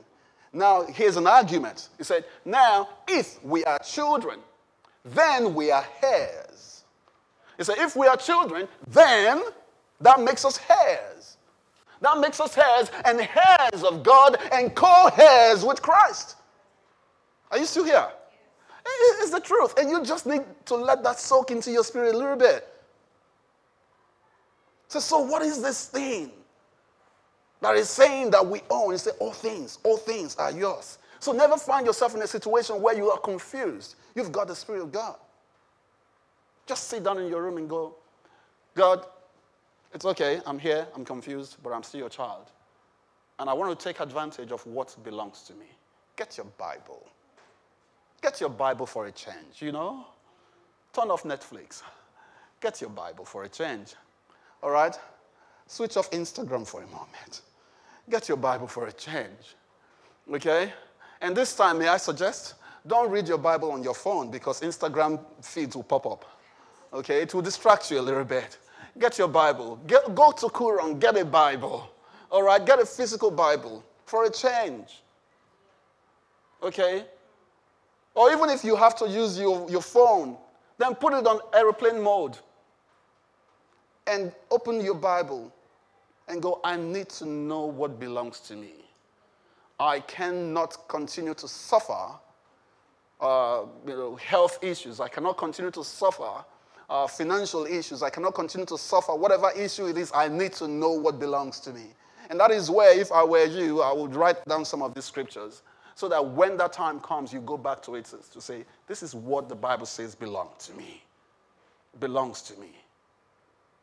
[0.53, 1.89] Now, here's an argument.
[1.97, 4.41] He said, Now, if we are children,
[5.05, 6.85] then we are heirs.
[7.57, 9.43] He said, If we are children, then
[10.01, 11.37] that makes us heirs.
[12.01, 16.37] That makes us heirs and heirs of God and co heirs with Christ.
[17.51, 18.09] Are you still here?
[19.21, 19.79] It's the truth.
[19.79, 22.67] And you just need to let that soak into your spirit a little bit.
[24.89, 26.33] So, so what is this thing?
[27.61, 28.93] that is saying that we own.
[28.93, 30.99] You say, all things, all things are yours.
[31.19, 33.97] So never find yourself in a situation where you are confused.
[34.15, 35.17] You've got the Spirit of God.
[36.67, 37.95] Just sit down in your room and go,
[38.75, 39.05] God,
[39.93, 42.51] it's okay, I'm here, I'm confused, but I'm still your child.
[43.39, 45.67] And I want to take advantage of what belongs to me.
[46.17, 47.07] Get your Bible.
[48.23, 50.05] Get your Bible for a change, you know?
[50.93, 51.83] Turn off Netflix.
[52.61, 53.95] Get your Bible for a change.
[54.63, 54.97] All right?
[55.67, 57.43] Switch off Instagram for a moment.
[58.09, 59.57] Get your Bible for a change.
[60.31, 60.73] Okay?
[61.21, 62.55] And this time, may I suggest,
[62.87, 66.25] don't read your Bible on your phone because Instagram feeds will pop up.
[66.93, 67.23] Okay?
[67.23, 68.59] It will distract you a little bit.
[69.01, 69.77] Get your Bible.
[69.87, 71.91] Get, go to Koorong, get a Bible.
[72.31, 72.65] All right?
[72.65, 75.03] Get a physical Bible for a change.
[76.63, 77.07] Okay?
[78.15, 80.37] Or even if you have to use your, your phone,
[80.77, 82.37] then put it on aeroplane mode
[84.07, 85.51] and open your Bible
[86.29, 88.85] and go, I need to know what belongs to me.
[89.79, 92.13] I cannot continue to suffer
[93.21, 95.01] uh, you know, health issues.
[95.01, 96.45] I cannot continue to suffer
[96.91, 98.03] uh, financial issues.
[98.03, 100.11] I cannot continue to suffer whatever issue it is.
[100.13, 101.87] I need to know what belongs to me.
[102.29, 105.05] And that is where, if I were you, I would write down some of these
[105.05, 105.63] scriptures
[105.95, 109.15] so that when that time comes, you go back to it to say, This is
[109.15, 111.03] what the Bible says belongs to me.
[112.01, 112.71] Belongs to me.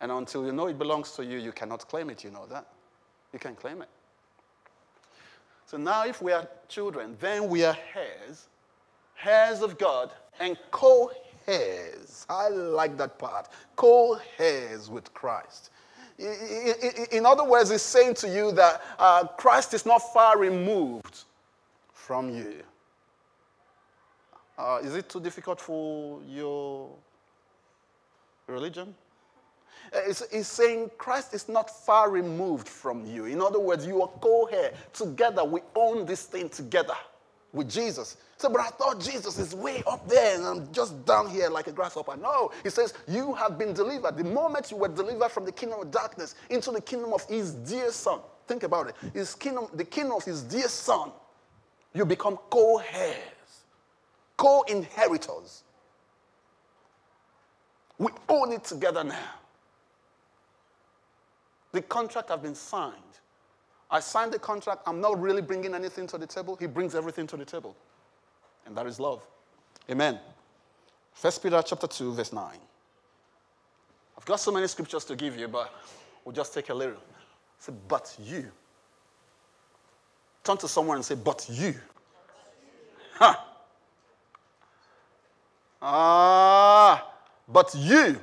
[0.02, 2.24] And until you know it belongs to you, you cannot claim it.
[2.24, 2.68] You know that?
[3.34, 3.90] You can claim it.
[5.66, 8.48] So now, if we are children, then we are heirs,
[9.26, 11.12] heirs of God, and co
[11.48, 12.26] heirs.
[12.30, 13.50] I like that part.
[13.76, 15.72] Co heirs with Christ.
[16.20, 21.24] In other words, it's saying to you that uh, Christ is not far removed
[21.94, 22.64] from you.
[24.58, 26.90] Uh, is it too difficult for your
[28.48, 28.96] religion?
[29.94, 33.26] It's, it's, saying Christ is not far removed from you.
[33.26, 34.74] In other words, you are co heir.
[34.94, 36.96] Together, we own this thing together
[37.58, 38.18] with Jesus.
[38.38, 41.68] So, but I thought Jesus is way up there and I'm just down here like
[41.68, 42.16] a grasshopper.
[42.18, 44.18] No, he says, You have been delivered.
[44.18, 47.54] The moment you were delivered from the kingdom of darkness into the kingdom of his
[47.54, 48.96] dear son, think about it.
[49.14, 51.12] His kingdom, the kingdom of his dear son,
[51.94, 53.66] you become co heirs,
[54.38, 55.64] co inheritors.
[58.00, 59.30] We own it together now.
[61.74, 62.94] The contract has been signed.
[63.90, 64.82] I signed the contract.
[64.86, 66.56] I'm not really bringing anything to the table.
[66.58, 67.76] He brings everything to the table.
[68.66, 69.26] And that is love.
[69.90, 70.20] Amen.
[71.14, 72.58] First Peter chapter 2, verse 9.
[74.18, 75.74] I've got so many scriptures to give you, but
[76.26, 76.98] we'll just take a little.
[77.60, 78.52] Say, but you.
[80.44, 81.76] Turn to someone and say, but you.
[83.14, 83.36] Huh.
[85.82, 87.12] Ah,
[87.48, 88.20] but you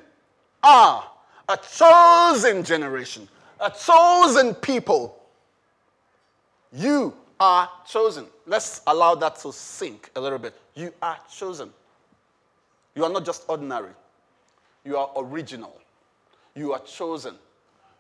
[0.63, 1.11] are
[1.49, 3.29] a chosen generation,
[3.61, 5.24] a chosen people.
[6.75, 8.27] You are chosen.
[8.47, 10.55] Let's allow that to sink a little bit.
[10.75, 11.71] You are chosen.
[12.97, 13.91] You are not just ordinary,
[14.85, 15.81] you are original.
[16.57, 17.35] You are chosen.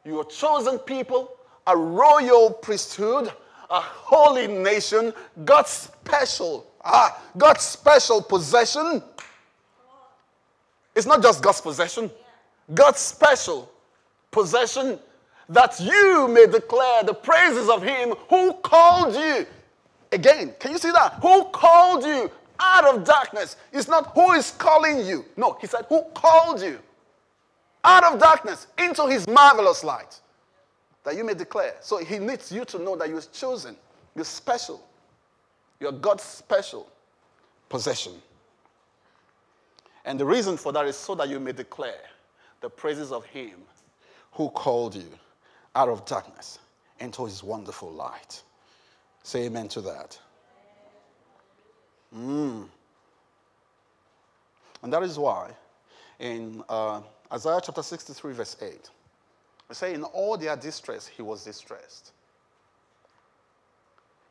[0.04, 1.30] You are chosen people,
[1.66, 3.32] a royal priesthood,
[3.70, 5.12] a holy nation,
[5.44, 9.02] God's special, ah, God's special possession.
[10.94, 12.10] It's not just God's possession,
[12.72, 13.68] God's special
[14.30, 15.00] possession
[15.48, 19.46] that you may declare the praises of him who called you.
[20.12, 21.14] Again, can you see that?
[21.20, 23.57] Who called you out of darkness?
[23.72, 25.24] It's not who is calling you.
[25.37, 26.78] No, he said, who called you
[27.83, 30.20] out of darkness into his marvelous light
[31.04, 31.74] that you may declare.
[31.80, 33.76] So he needs you to know that you're chosen,
[34.14, 34.83] you're special,
[35.78, 36.88] you're God's special
[37.68, 38.12] possession.
[40.07, 42.00] And the reason for that is so that you may declare
[42.61, 43.54] the praises of him
[44.33, 45.09] who called you
[45.74, 46.58] out of darkness
[47.00, 48.42] into his wonderful light.
[49.22, 50.18] Say amen to that.
[52.16, 52.68] Mm.
[54.82, 55.50] And that is why
[56.20, 57.00] in uh,
[57.32, 58.90] Isaiah chapter 63, verse 8,
[59.68, 62.12] we say, In all their distress, he was distressed.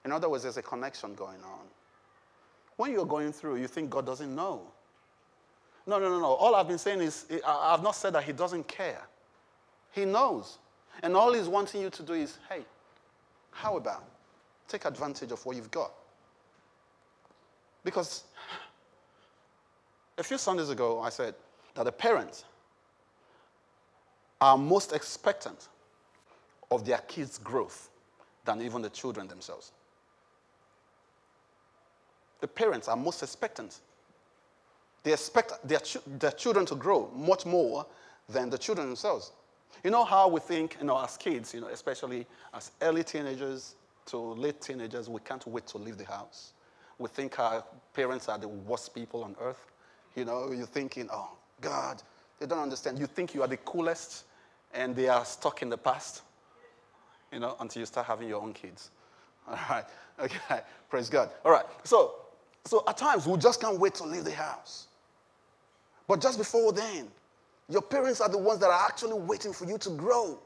[0.06, 1.66] In other words, there's a connection going on.
[2.78, 4.62] When you're going through, you think God doesn't know.
[5.86, 6.26] No, no, no, no.
[6.26, 9.02] All I've been saying is, I've not said that he doesn't care.
[9.92, 10.58] He knows.
[11.02, 12.62] And all he's wanting you to do is, hey,
[13.52, 14.04] how about
[14.68, 15.92] take advantage of what you've got?
[17.84, 18.24] Because
[20.18, 21.36] a few Sundays ago, I said
[21.76, 22.46] that the parents
[24.40, 25.68] are most expectant
[26.70, 27.90] of their kids' growth
[28.46, 29.72] than even the children themselves.
[32.42, 33.80] The parents are most expectant.
[35.04, 35.80] They expect their,
[36.20, 37.86] their children to grow much more
[38.28, 39.32] than the children themselves.
[39.84, 43.76] You know how we think, you know, as kids, you know, especially as early teenagers
[44.08, 46.54] to late teenagers, we can't wait to leave the house.
[46.98, 49.72] We think our parents are the worst people on earth.
[50.16, 51.32] You know, you're thinking, oh,
[51.62, 52.02] God,
[52.40, 53.00] they don't understand.
[53.00, 54.26] You think you are the coolest,
[54.74, 56.22] and they are stuck in the past,
[57.32, 58.92] you know, until you start having your own kids.
[59.48, 59.86] All right,
[60.20, 61.30] okay, praise God.
[61.44, 62.16] All right, so,
[62.66, 64.88] so at times we just can't wait to leave the house.
[66.08, 67.08] But just before then,
[67.70, 70.40] your parents are the ones that are actually waiting for you to grow.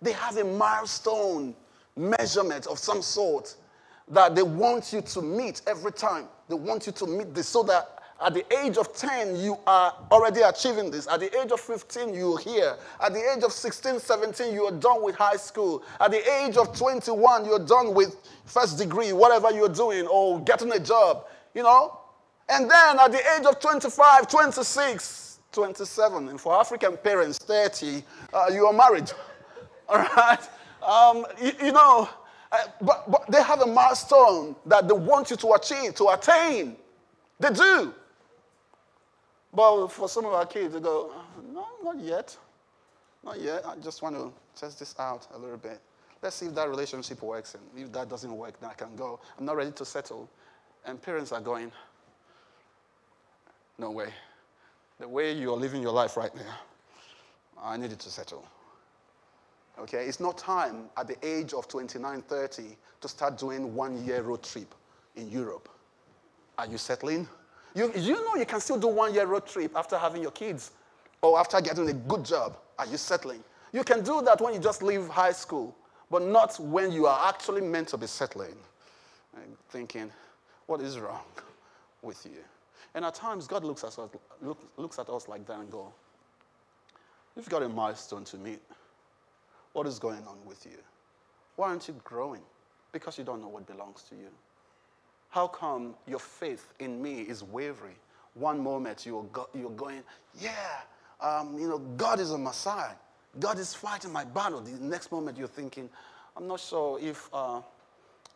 [0.00, 1.54] They have a milestone
[1.96, 3.54] measurement of some sort
[4.08, 6.26] that they want you to meet every time.
[6.48, 9.92] They want you to meet this so that at the age of 10, you are
[10.10, 11.08] already achieving this.
[11.08, 12.76] At the age of 15, you're here.
[13.00, 15.82] At the age of 16, 17, you are done with high school.
[16.00, 20.70] At the age of 21, you're done with first degree, whatever you're doing, or getting
[20.72, 22.00] a job, you know?
[22.48, 26.28] And then at the age of 25, 26, 27.
[26.28, 29.10] And for African parents, 30, uh, you are married.
[29.88, 30.48] All right?
[30.86, 32.08] Um, you, you, know,
[32.52, 36.76] uh, but, but they have a milestone that they want you to achieve, to attain.
[37.40, 37.94] They do.
[39.54, 41.12] But for some of our kids, they go,
[41.52, 42.36] no, not yet.
[43.24, 43.64] Not yet.
[43.64, 45.80] I just want to test this out a little bit.
[46.20, 47.54] Let's see if that relationship works.
[47.54, 49.20] And if that doesn't work, then I can go.
[49.38, 50.28] I'm not ready to settle.
[50.84, 51.70] And parents are going,
[53.78, 54.12] no way
[54.98, 56.56] the way you're living your life right now,
[57.62, 58.46] I needed to settle.
[59.78, 64.22] Okay, it's not time at the age of 29, 30 to start doing one year
[64.22, 64.72] road trip
[65.16, 65.68] in Europe.
[66.58, 67.28] Are you settling?
[67.74, 70.70] You, you know you can still do one year road trip after having your kids
[71.22, 72.56] or after getting a good job.
[72.78, 73.42] Are you settling?
[73.72, 75.74] You can do that when you just leave high school,
[76.08, 78.54] but not when you are actually meant to be settling.
[79.34, 80.12] And thinking,
[80.66, 81.24] what is wrong
[82.02, 82.38] with you?
[82.94, 84.10] And at times, God looks at us,
[84.42, 85.92] look, looks at us like that and go,
[87.36, 88.60] You've got a milestone to meet.
[89.72, 90.78] What is going on with you?
[91.56, 92.42] Why aren't you growing?
[92.92, 94.28] Because you don't know what belongs to you.
[95.30, 97.96] How come your faith in me is wavering?
[98.34, 100.02] One moment you're, go, you're going,
[100.40, 100.80] yeah,
[101.20, 102.94] um, you know, God is a Messiah.
[103.40, 104.60] God is fighting my battle.
[104.60, 105.90] The next moment you're thinking,
[106.36, 107.62] I'm not sure if, uh,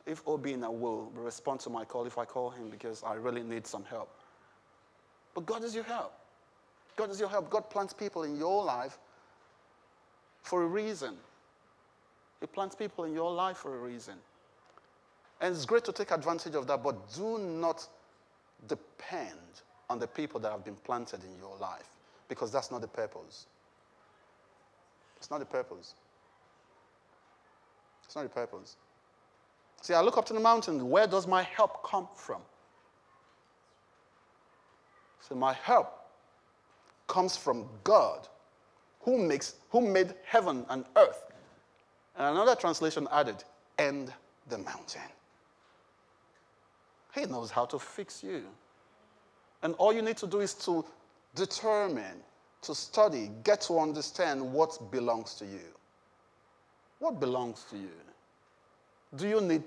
[0.06, 3.64] if Obina will respond to my call if I call him because I really need
[3.64, 4.10] some help.
[5.38, 6.12] But God is your help.
[6.96, 7.48] God is your help.
[7.48, 8.98] God plants people in your life
[10.42, 11.14] for a reason.
[12.40, 14.14] He plants people in your life for a reason.
[15.40, 17.86] And it's great to take advantage of that, but do not
[18.66, 21.88] depend on the people that have been planted in your life
[22.28, 23.46] because that's not the purpose.
[25.18, 25.94] It's not the purpose.
[28.06, 28.76] It's not the purpose.
[29.82, 30.90] See, I look up to the mountain.
[30.90, 32.42] Where does my help come from?
[35.20, 35.92] So my help
[37.06, 38.28] comes from God,
[39.00, 41.32] who makes who made heaven and earth.
[42.16, 43.44] And another translation added,
[43.78, 44.12] and
[44.48, 45.02] the mountain.
[47.14, 48.44] He knows how to fix you.
[49.62, 50.84] And all you need to do is to
[51.34, 52.22] determine,
[52.62, 55.72] to study, get to understand what belongs to you.
[56.98, 57.90] What belongs to you?
[59.16, 59.62] Do you need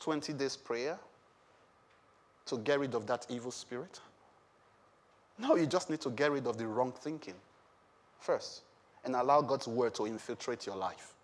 [0.00, 0.98] 20 days prayer
[2.46, 4.00] to get rid of that evil spirit?
[5.38, 7.34] No, you just need to get rid of the wrong thinking
[8.20, 8.62] first
[9.04, 11.14] and allow God's word to infiltrate your life.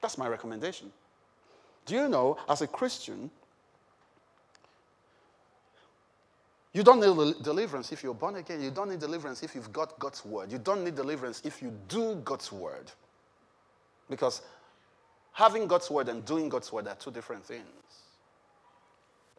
[0.00, 0.90] That's my recommendation.
[1.86, 3.30] Do you know, as a Christian,
[6.72, 8.62] you don't need deliverance if you're born again.
[8.62, 10.52] You don't need deliverance if you've got God's word.
[10.52, 12.90] You don't need deliverance if you do God's word.
[14.08, 14.42] Because
[15.32, 17.66] having God's word and doing God's word are two different things.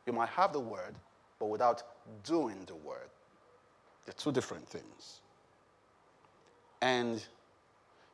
[0.06, 0.96] You might have the word,
[1.40, 1.84] but without
[2.24, 3.10] doing the word.
[4.06, 5.22] They're two different things.
[6.82, 7.24] And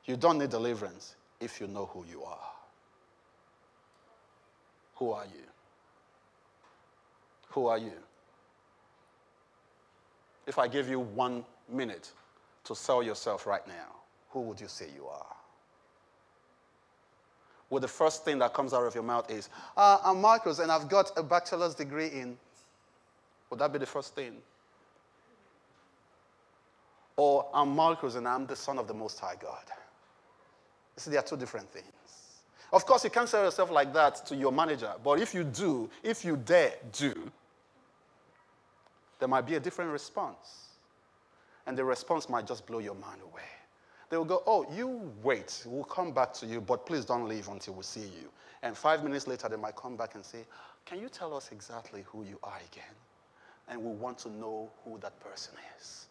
[0.06, 2.52] you don't need deliverance if you know who you are.
[4.96, 5.44] Who are you?
[7.50, 7.94] Who are you?
[10.46, 12.12] If I give you one minute
[12.66, 13.96] to sell yourself right now,
[14.30, 15.37] who would you say you are?
[17.70, 20.72] Well, the first thing that comes out of your mouth is, uh, I'm Marcus and
[20.72, 22.38] I've got a bachelor's degree in.
[23.50, 24.38] Would that be the first thing?
[27.18, 29.64] Or I'm Marcus and I'm the son of the Most High God.
[30.96, 31.86] You see, they are two different things.
[32.72, 35.90] Of course, you can't sell yourself like that to your manager, but if you do,
[36.04, 37.32] if you dare do,
[39.20, 40.70] there might be a different response.
[41.66, 43.42] And the response might just blow your mind away.
[44.10, 47.48] They will go, Oh, you wait, we'll come back to you, but please don't leave
[47.50, 48.30] until we see you.
[48.64, 50.46] And five minutes later, they might come back and say,
[50.86, 52.96] Can you tell us exactly who you are again?
[53.68, 56.08] And we want to know who that person is.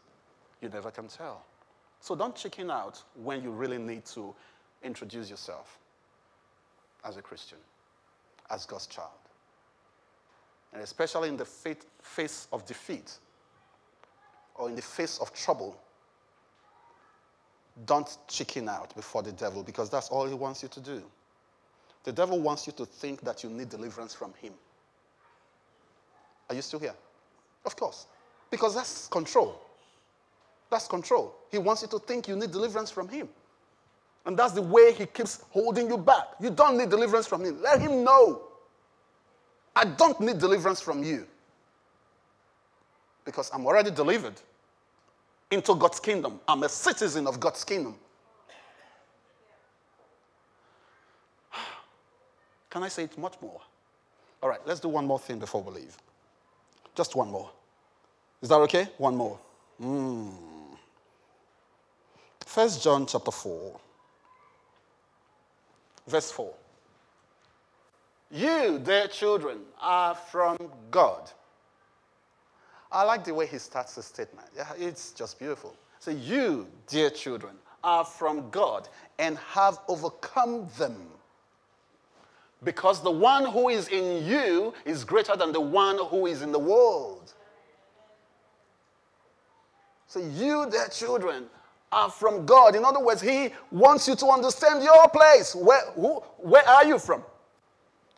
[0.60, 1.44] You never can tell.
[2.00, 4.34] So don't chicken out when you really need to
[4.82, 5.78] introduce yourself
[7.04, 7.58] as a Christian,
[8.50, 9.10] as God's child.
[10.72, 13.18] And especially in the face of defeat
[14.54, 15.80] or in the face of trouble,
[17.84, 21.02] don't chicken out before the devil because that's all he wants you to do.
[22.04, 24.54] The devil wants you to think that you need deliverance from him.
[26.48, 26.94] Are you still here?
[27.64, 28.06] Of course.
[28.50, 29.60] Because that's control.
[30.70, 31.34] That's control.
[31.50, 33.28] He wants you to think you need deliverance from him.
[34.24, 36.24] And that's the way he keeps holding you back.
[36.40, 37.60] You don't need deliverance from him.
[37.60, 38.42] Let him know.
[39.74, 41.26] I don't need deliverance from you.
[43.24, 44.34] Because I'm already delivered
[45.50, 46.40] into God's kingdom.
[46.46, 47.94] I'm a citizen of God's kingdom.
[52.70, 53.60] Can I say it much more?
[54.42, 55.96] All right, let's do one more thing before we leave.
[56.94, 57.50] Just one more.
[58.42, 58.88] Is that okay?
[58.98, 59.38] One more.
[59.80, 60.32] Mm.
[62.44, 63.80] First John chapter 4
[66.06, 66.52] verse 4.
[68.30, 70.58] You, dear children, are from
[70.90, 71.30] God.
[72.90, 74.48] I like the way he starts the statement.
[74.56, 75.74] Yeah, it's just beautiful.
[75.98, 80.96] So, you, dear children, are from God and have overcome them.
[82.62, 86.52] Because the one who is in you is greater than the one who is in
[86.52, 87.34] the world.
[90.06, 91.46] So, you, dear children,
[91.92, 92.74] are from God.
[92.76, 95.54] In other words, He wants you to understand your place.
[95.54, 97.22] Where, who, where are you from?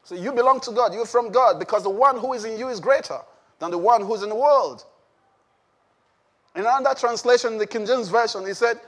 [0.08, 0.94] So you belong to God.
[0.94, 3.20] You're from God because the one who is in you is greater
[3.58, 4.84] than the one who's in the world.
[6.54, 8.80] In another translation, the King James Version, he said,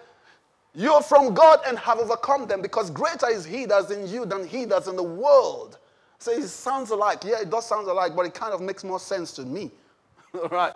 [0.74, 4.46] You're from God and have overcome them because greater is He that's in you than
[4.46, 5.78] He that's in the world.
[6.18, 7.24] So it sounds alike.
[7.24, 9.70] Yeah, it does sound alike, but it kind of makes more sense to me.
[10.34, 10.74] All right.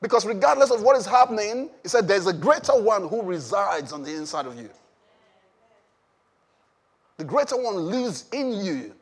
[0.00, 4.02] Because regardless of what is happening, he said there's a greater one who resides on
[4.02, 4.70] the inside of you.
[7.16, 8.94] The greater one lives in you.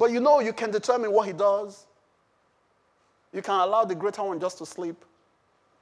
[0.00, 1.86] But you know, you can determine what he does.
[3.34, 5.04] You can allow the greater one just to sleep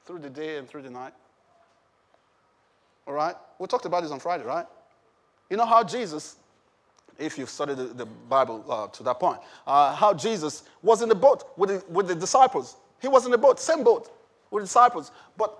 [0.04, 1.12] through the day and through the night.
[3.06, 3.36] All right?
[3.60, 4.66] We talked about this on Friday, right?
[5.48, 6.36] You know how Jesus
[7.18, 11.14] if you've studied the, Bible uh, to that point, uh, how Jesus was in the
[11.14, 12.76] boat with the, with the disciples.
[13.00, 14.10] He was in the boat, same boat
[14.50, 15.10] with the disciples.
[15.36, 15.58] But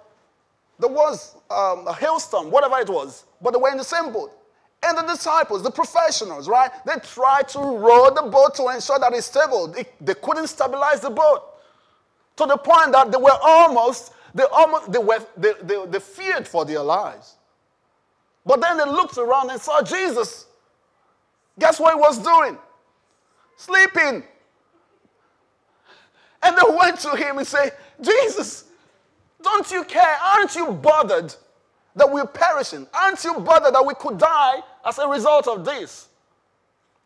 [0.78, 4.38] there was um, a hailstorm, whatever it was, but they were in the same boat.
[4.83, 6.70] And the disciples, the professionals, right?
[6.87, 9.68] They tried to row the boat to ensure that it's stable.
[9.68, 11.43] They, they couldn't stabilize the boat
[12.37, 16.47] to the point that they were almost, they almost, they, were, they, they, they feared
[16.47, 17.35] for their lives.
[18.47, 20.47] But then they looked around and saw Jesus
[21.59, 22.57] Guess what he was doing?
[23.57, 24.22] Sleeping.
[26.43, 28.64] And they went to him and said, Jesus,
[29.43, 30.18] don't you care?
[30.22, 31.35] Aren't you bothered
[31.99, 32.86] that we're perishing.
[32.94, 36.09] Aren't you bothered that we could die as a result of this?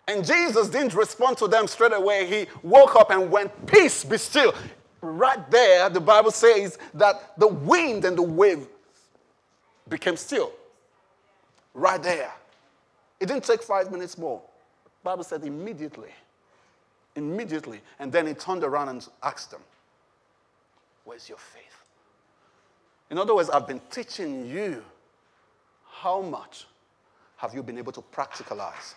[0.08, 2.26] And Jesus didn't respond to them straight away.
[2.26, 4.54] He woke up and went, Peace, be still.
[5.00, 8.66] Right there, the Bible says that the wind and the wave
[9.88, 10.52] became still.
[11.74, 12.32] Right there.
[13.18, 14.40] It didn't take five minutes more.
[14.84, 16.10] The Bible said immediately.
[17.16, 17.80] Immediately.
[17.98, 19.60] And then he turned around and asked them,
[21.04, 21.81] Where's your faith?
[23.12, 24.82] In other words, I've been teaching you
[25.86, 26.66] how much
[27.36, 28.94] have you been able to practicalize?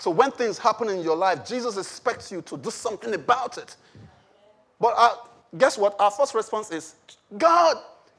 [0.00, 3.76] So when things happen in your life, Jesus expects you to do something about it.
[4.80, 5.94] But guess what?
[6.00, 6.96] Our first response is,
[7.38, 7.76] God,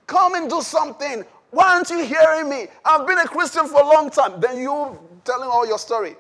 [0.08, 1.26] come and do something.
[1.52, 2.68] Why aren't you hearing me?
[2.86, 4.40] I've been a Christian for a long time.
[4.40, 6.16] Then you telling all your story.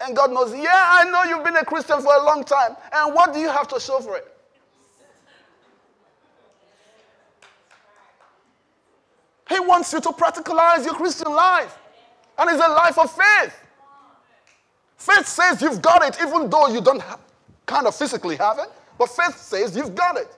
[0.00, 2.76] And God knows, yeah, I know you've been a Christian for a long time.
[2.92, 4.33] And what do you have to show for it?
[9.48, 11.76] He wants you to practicalize your Christian life.
[12.38, 13.60] And it's a life of faith.
[14.96, 17.18] Faith says you've got it, even though you don't ha-
[17.66, 18.68] kind of physically have it.
[18.98, 20.34] But faith says you've got it.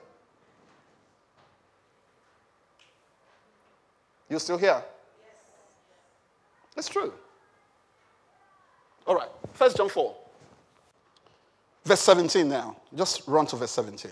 [4.29, 4.83] You still here?
[5.21, 5.51] Yes.
[6.75, 7.13] It's true.
[9.05, 10.15] All right, First John 4.
[11.85, 12.75] Verse 17 now.
[12.93, 14.11] Just run to verse 17.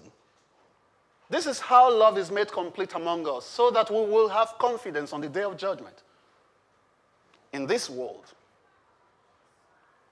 [1.30, 5.12] This is how love is made complete among us, so that we will have confidence
[5.12, 6.04] on the day of judgment.
[7.52, 8.26] In this world,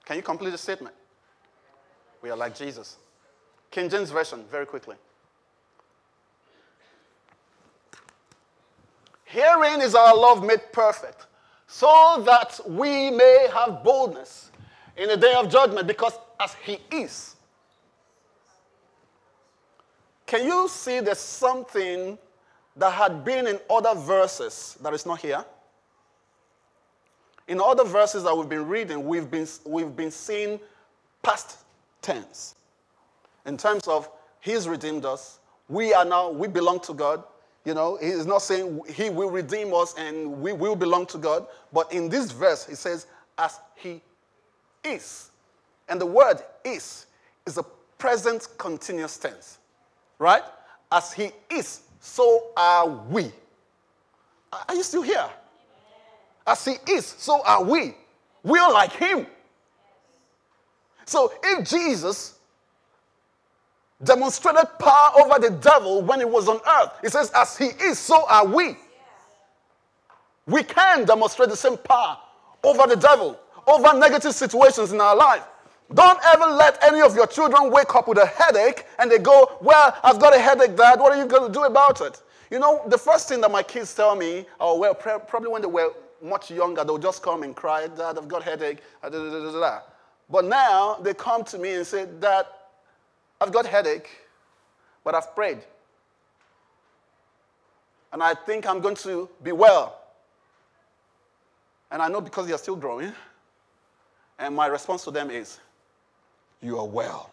[0.05, 0.95] can you complete the statement?
[2.21, 2.97] We are like Jesus.
[3.69, 4.95] King James Version, very quickly.
[9.25, 11.25] Herein is our love made perfect,
[11.67, 14.51] so that we may have boldness
[14.95, 17.35] in the day of judgment, because as He is.
[20.33, 22.17] Can you see there's something
[22.75, 25.45] that had been in other verses that is not here?
[27.47, 30.59] In other verses that we've been reading, we've been, we've been seeing
[31.21, 31.59] past
[32.01, 32.55] tense
[33.45, 34.09] in terms of
[34.39, 35.37] He's redeemed us.
[35.69, 37.23] We are now, we belong to God.
[37.63, 41.45] You know, He's not saying He will redeem us and we will belong to God.
[41.71, 43.05] But in this verse, He says,
[43.37, 44.01] as He
[44.83, 45.29] is.
[45.87, 47.05] And the word is
[47.45, 47.63] is a
[47.99, 49.59] present continuous tense,
[50.23, 50.43] right?
[50.91, 53.31] As He is, so are we.
[54.67, 55.29] Are you still here?
[56.45, 57.95] As he is, so are we.
[58.43, 59.25] We are like him.
[61.05, 62.37] So if Jesus
[64.03, 67.97] demonstrated power over the devil when he was on earth, he says, as he is,
[67.97, 68.75] so are we.
[70.45, 72.17] We can demonstrate the same power
[72.63, 75.43] over the devil, over negative situations in our life.
[75.93, 79.57] Don't ever let any of your children wake up with a headache and they go,
[79.61, 80.99] Well, I've got a headache, Dad.
[80.99, 82.21] What are you going to do about it?
[82.49, 85.67] You know, the first thing that my kids tell me, oh, well, probably when they
[85.67, 85.91] were
[86.21, 88.79] much younger, they'll just come and cry, Dad, I've got a headache.
[89.03, 89.79] Uh,
[90.29, 92.45] but now they come to me and say, Dad,
[93.41, 94.09] I've got a headache,
[95.03, 95.59] but I've prayed.
[98.11, 99.99] And I think I'm going to be well.
[101.91, 103.11] And I know because they are still growing.
[104.39, 105.59] And my response to them is,
[106.63, 107.29] You are well.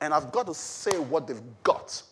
[0.00, 2.02] And I've got to say what they've got,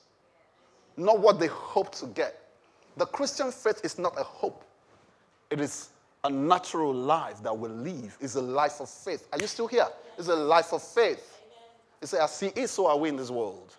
[0.97, 2.49] not what they hope to get.
[2.97, 4.65] The Christian faith is not a hope,
[5.51, 5.91] it is
[6.25, 8.17] a natural life that we live.
[8.21, 9.27] It's a life of faith.
[9.33, 9.87] Are you still here?
[10.17, 11.41] It's a life of faith.
[12.01, 13.75] It's as He is, so are we in this world.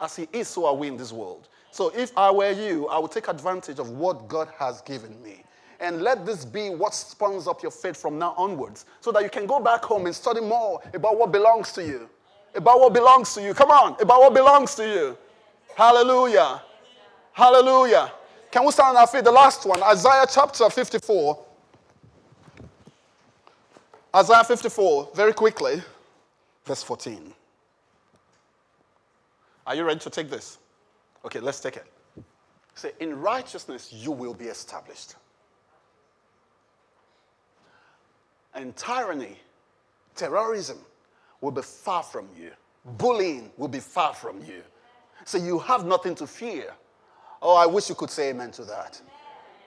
[0.00, 1.48] As He is, so are we in this world.
[1.70, 5.42] So if I were you, I would take advantage of what God has given me.
[5.80, 9.28] And let this be what spawns up your faith from now onwards so that you
[9.28, 12.08] can go back home and study more about what belongs to you.
[12.54, 13.52] About what belongs to you.
[13.52, 15.18] Come on, about what belongs to you.
[15.76, 16.62] Hallelujah.
[17.32, 18.10] Hallelujah.
[18.50, 19.24] Can we stand on our feet?
[19.24, 21.44] The last one, Isaiah chapter 54.
[24.14, 25.82] Isaiah 54, very quickly,
[26.64, 27.34] verse 14.
[29.66, 30.56] Are you ready to take this?
[31.26, 31.84] Okay, let's take it.
[32.74, 35.16] Say, in righteousness you will be established.
[38.56, 39.36] And tyranny,
[40.16, 40.78] terrorism
[41.40, 42.50] will be far from you.
[42.96, 44.62] Bullying will be far from you.
[45.24, 46.72] So you have nothing to fear.
[47.42, 49.00] Oh, I wish you could say amen to that.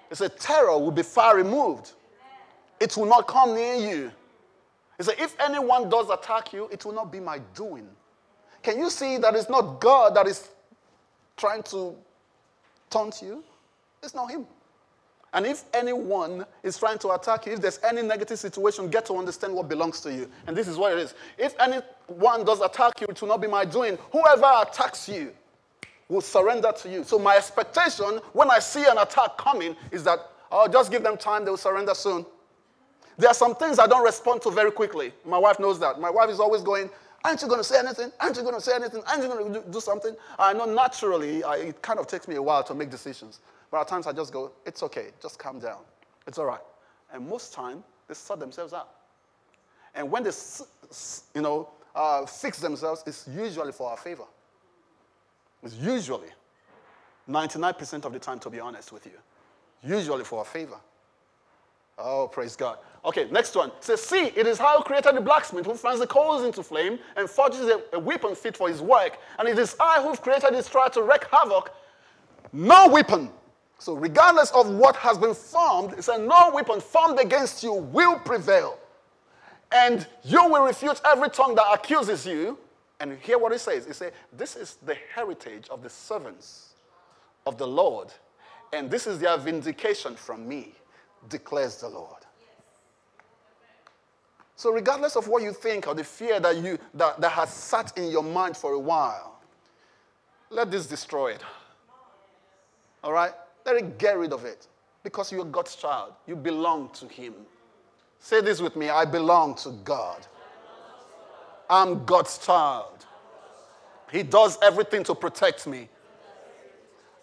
[0.10, 1.94] It's a terror will be far removed.
[2.80, 4.12] It will not come near you.
[4.98, 7.88] He said, if anyone does attack you, it will not be my doing.
[8.64, 10.50] Can you see that it's not God that is
[11.38, 11.96] trying to
[12.90, 13.44] taunt you?
[14.02, 14.46] It's not Him.
[15.34, 19.14] And if anyone is trying to attack you, if there's any negative situation, get to
[19.14, 20.30] understand what belongs to you.
[20.48, 21.14] And this is what it is.
[21.38, 23.98] If anyone does attack you, it will not be my doing.
[24.12, 25.32] Whoever attacks you,
[26.10, 27.04] will surrender to you.
[27.04, 30.20] So my expectation when I see an attack coming is that
[30.52, 32.26] I'll just give them time, they will surrender soon.
[33.18, 35.14] There are some things I don't respond to very quickly.
[35.24, 36.00] My wife knows that.
[36.00, 36.90] My wife is always going,
[37.26, 38.12] Aren't you going to say anything?
[38.22, 39.04] Aren't you going to say anything?
[39.06, 40.16] Aren't you going to do, something?
[40.40, 43.42] I know naturally I, it kind of takes me a while to make decisions.
[43.72, 45.80] But at times I just go, It's okay, just calm down.
[46.28, 46.62] It's all right.
[47.14, 48.90] And most time they sort themselves out.
[49.96, 50.32] And when they,
[51.36, 54.26] you know, uh, fix themselves, it's usually for our favor.
[55.64, 56.30] It's usually
[57.28, 59.12] 99% of the time, to be honest with you.
[59.84, 60.78] Usually for our favor.
[61.98, 62.78] Oh, praise God.
[63.04, 63.70] Okay, next one.
[63.70, 66.98] It says, See, it is how created the blacksmith who fans the coals into flame
[67.18, 69.18] and forges a, a weapon fit for his work.
[69.38, 71.74] And it is I who've created this trial to wreak havoc.
[72.54, 73.30] No weapon.
[73.80, 78.20] So, regardless of what has been formed, it said, No weapon formed against you will
[78.20, 78.78] prevail.
[79.72, 82.58] And you will refute every tongue that accuses you.
[83.00, 83.86] And hear what it says.
[83.86, 86.74] It says, This is the heritage of the servants
[87.46, 88.10] of the Lord,
[88.74, 90.74] and this is their vindication from me
[91.28, 92.26] declares the Lord.
[94.56, 97.98] So, regardless of what you think or the fear that, you, that, that has sat
[97.98, 99.40] in your mind for a while,
[100.50, 101.42] let this destroy it.
[103.04, 103.32] All right?
[103.76, 104.68] It get rid of it.
[105.04, 106.14] Because you're God's child.
[106.28, 107.34] You belong to Him.
[108.20, 110.26] Say this with me I belong to God.
[111.70, 113.06] I'm God's child.
[114.12, 115.88] He does everything to protect me.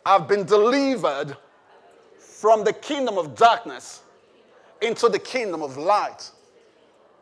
[0.04, 1.36] I've been delivered
[2.18, 4.02] from the kingdom of darkness
[4.80, 6.30] into the kingdom of light,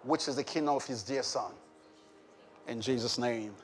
[0.03, 1.53] which is the kingdom of his dear son.
[2.69, 3.55] In Jesus' name.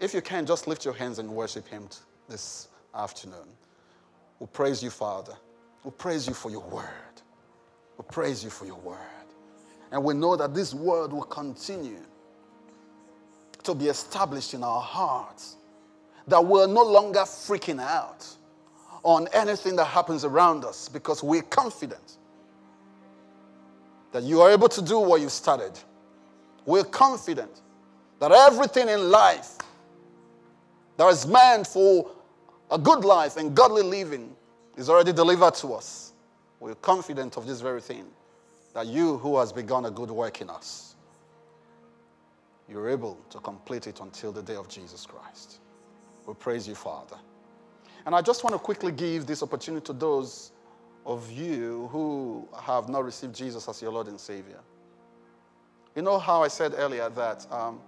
[0.00, 1.88] If you can, just lift your hands and worship him
[2.28, 3.48] this afternoon.
[4.38, 5.34] We praise you, Father.
[5.84, 6.88] We praise you for your word.
[7.98, 8.98] We praise you for your word.
[9.92, 12.00] And we know that this word will continue
[13.62, 15.56] to be established in our hearts,
[16.28, 18.26] that we're no longer freaking out
[19.02, 22.18] on anything that happens around us because we're confident
[24.12, 25.72] that you are able to do what you started.
[26.66, 27.60] We're confident
[28.20, 29.58] that everything in life
[30.96, 32.10] that is meant for
[32.70, 34.34] a good life and godly living
[34.76, 36.12] is already delivered to us.
[36.60, 38.06] We're confident of this very thing
[38.72, 40.96] that you who has begun a good work in us,
[42.68, 45.60] you're able to complete it until the day of Jesus Christ.
[46.26, 47.16] We praise you, Father.
[48.06, 50.52] And I just want to quickly give this opportunity to those
[51.06, 54.58] of you who have not received Jesus as your Lord and Savior.
[55.94, 57.80] You know how I said earlier that um,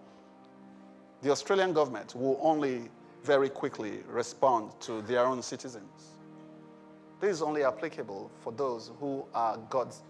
[1.22, 2.90] the Australian government will only
[3.26, 6.12] very quickly respond to their own citizens.
[7.20, 10.02] This is only applicable for those who are God's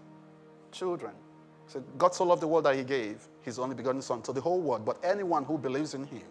[0.71, 1.13] children.
[1.65, 4.41] So God so loved the world that He gave His only begotten Son to the
[4.41, 6.27] whole world, but anyone who believes in Him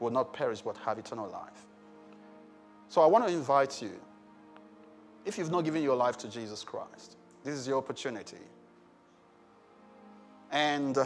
[0.00, 1.66] will not perish but have eternal life.
[2.88, 3.98] So I want to invite you,
[5.24, 8.44] if you've not given your life to Jesus Christ, this is your opportunity.
[10.50, 10.98] And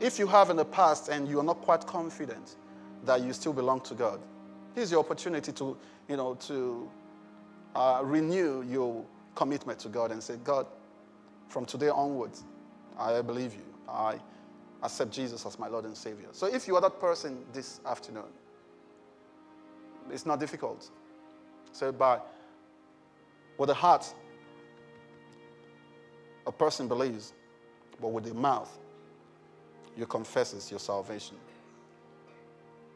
[0.00, 2.56] if you have in the past and you are not quite confident
[3.04, 4.20] that you still belong to God,
[4.74, 5.76] this is your opportunity to,
[6.08, 6.90] you know, to
[7.74, 9.04] uh, renew your
[9.34, 10.66] commitment to God and say, God,
[11.48, 12.44] from today onwards,
[12.98, 13.64] I believe you.
[13.88, 14.18] I
[14.82, 16.28] accept Jesus as my Lord and Savior.
[16.32, 18.24] So if you are that person this afternoon,
[20.10, 20.90] it's not difficult.
[21.72, 22.20] So by
[23.56, 24.12] with the heart,
[26.46, 27.32] a person believes,
[28.00, 28.78] but with the mouth,
[29.96, 31.36] you confesses your salvation.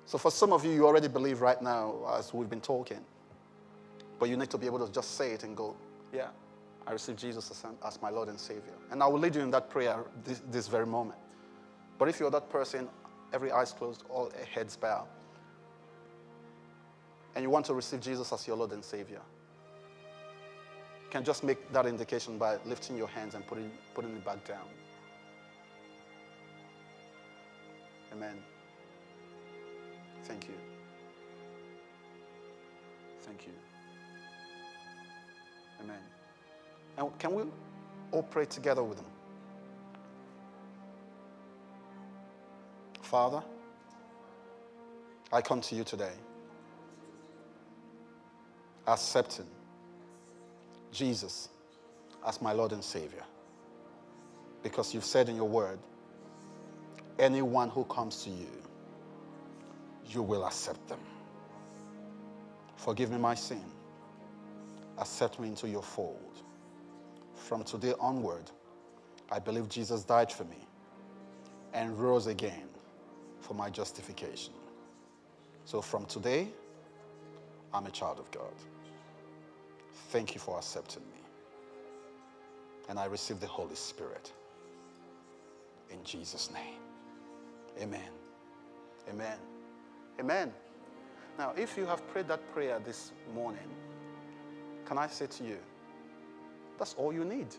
[0.09, 3.04] So for some of you, you already believe right now as we've been talking,
[4.18, 5.76] but you need to be able to just say it and go,
[6.14, 6.28] yeah,
[6.86, 8.72] I receive Jesus as, my Lord and Savior.
[8.90, 11.18] And I will lead you in that prayer this, this very moment.
[11.98, 12.88] But if you're that person,
[13.34, 15.09] every eyes closed, all heads bowed
[17.34, 19.20] and you want to receive Jesus as your Lord and Savior,
[21.04, 24.42] you can just make that indication by lifting your hands and putting, putting it back
[24.48, 24.64] down.
[28.11, 28.42] Amen.
[30.28, 30.54] Thank you.
[33.22, 33.52] Thank you.
[35.82, 35.96] Amen.
[36.98, 37.44] And can we
[38.12, 39.06] all pray together with them?
[43.00, 43.42] Father,
[45.32, 46.12] I come to you today
[48.86, 49.46] accepting
[50.92, 51.48] Jesus
[52.26, 53.24] as my Lord and Savior.
[54.62, 55.78] Because you've said in your word,
[57.18, 58.50] anyone who comes to you,
[60.09, 61.00] you will accept them.
[62.76, 63.64] Forgive me my sin.
[64.98, 66.42] Accept me into your fold.
[67.34, 68.50] From today onward,
[69.30, 70.66] I believe Jesus died for me
[71.72, 72.68] and rose again
[73.40, 74.54] for my justification.
[75.64, 76.48] So from today,
[77.74, 78.54] I'm a child of God.
[80.11, 81.20] Thank you for accepting me.
[82.88, 84.32] And I receive the Holy Spirit.
[85.90, 86.80] In Jesus' name.
[87.80, 88.09] Amen.
[89.11, 89.38] Amen.
[90.20, 90.52] Amen.
[91.38, 93.68] Now, if you have prayed that prayer this morning,
[94.84, 95.58] can I say to you,
[96.78, 97.54] that's all you need.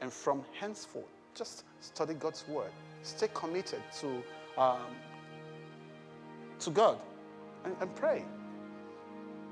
[0.00, 1.04] And from henceforth,
[1.34, 2.72] just study God's word.
[3.02, 4.22] Stay committed to,
[4.60, 4.96] um,
[6.58, 6.98] to God
[7.64, 8.24] and, and pray.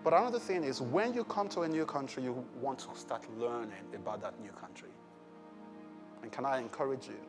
[0.03, 3.25] But another thing is when you come to a new country, you want to start
[3.39, 4.91] learning about that new country.
[6.23, 7.21] And can I encourage you?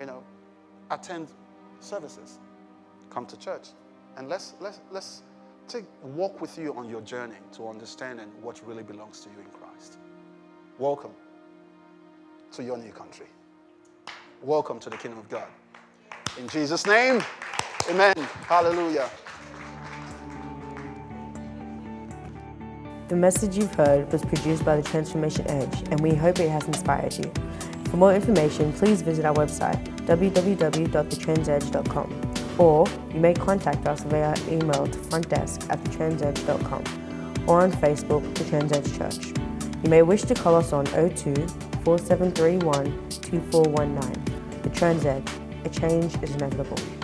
[0.00, 0.24] You know,
[0.90, 1.28] attend
[1.80, 2.38] services,
[3.16, 3.68] come to church,
[4.18, 5.22] and let's let's let's
[5.68, 9.46] take walk with you on your journey to understanding what really belongs to you in
[9.58, 9.96] Christ.
[10.78, 11.12] Welcome
[12.52, 13.24] to your new country.
[14.42, 15.48] Welcome to the kingdom of God.
[16.38, 17.22] In Jesus' name,
[17.88, 18.14] amen.
[18.46, 19.08] Hallelujah.
[23.08, 26.64] The message you've heard was produced by the Transformation Edge, and we hope it has
[26.64, 27.32] inspired you.
[27.86, 32.25] For more information, please visit our website www.thetransedge.com
[32.58, 38.44] or you may contact us via email to frontdesk at thetransedge.com or on Facebook, The
[38.44, 39.38] Transedge Church.
[39.82, 41.34] You may wish to call us on 02
[41.84, 44.62] 4731 2419.
[44.62, 45.28] The Transedge,
[45.64, 46.95] a change is inevitable.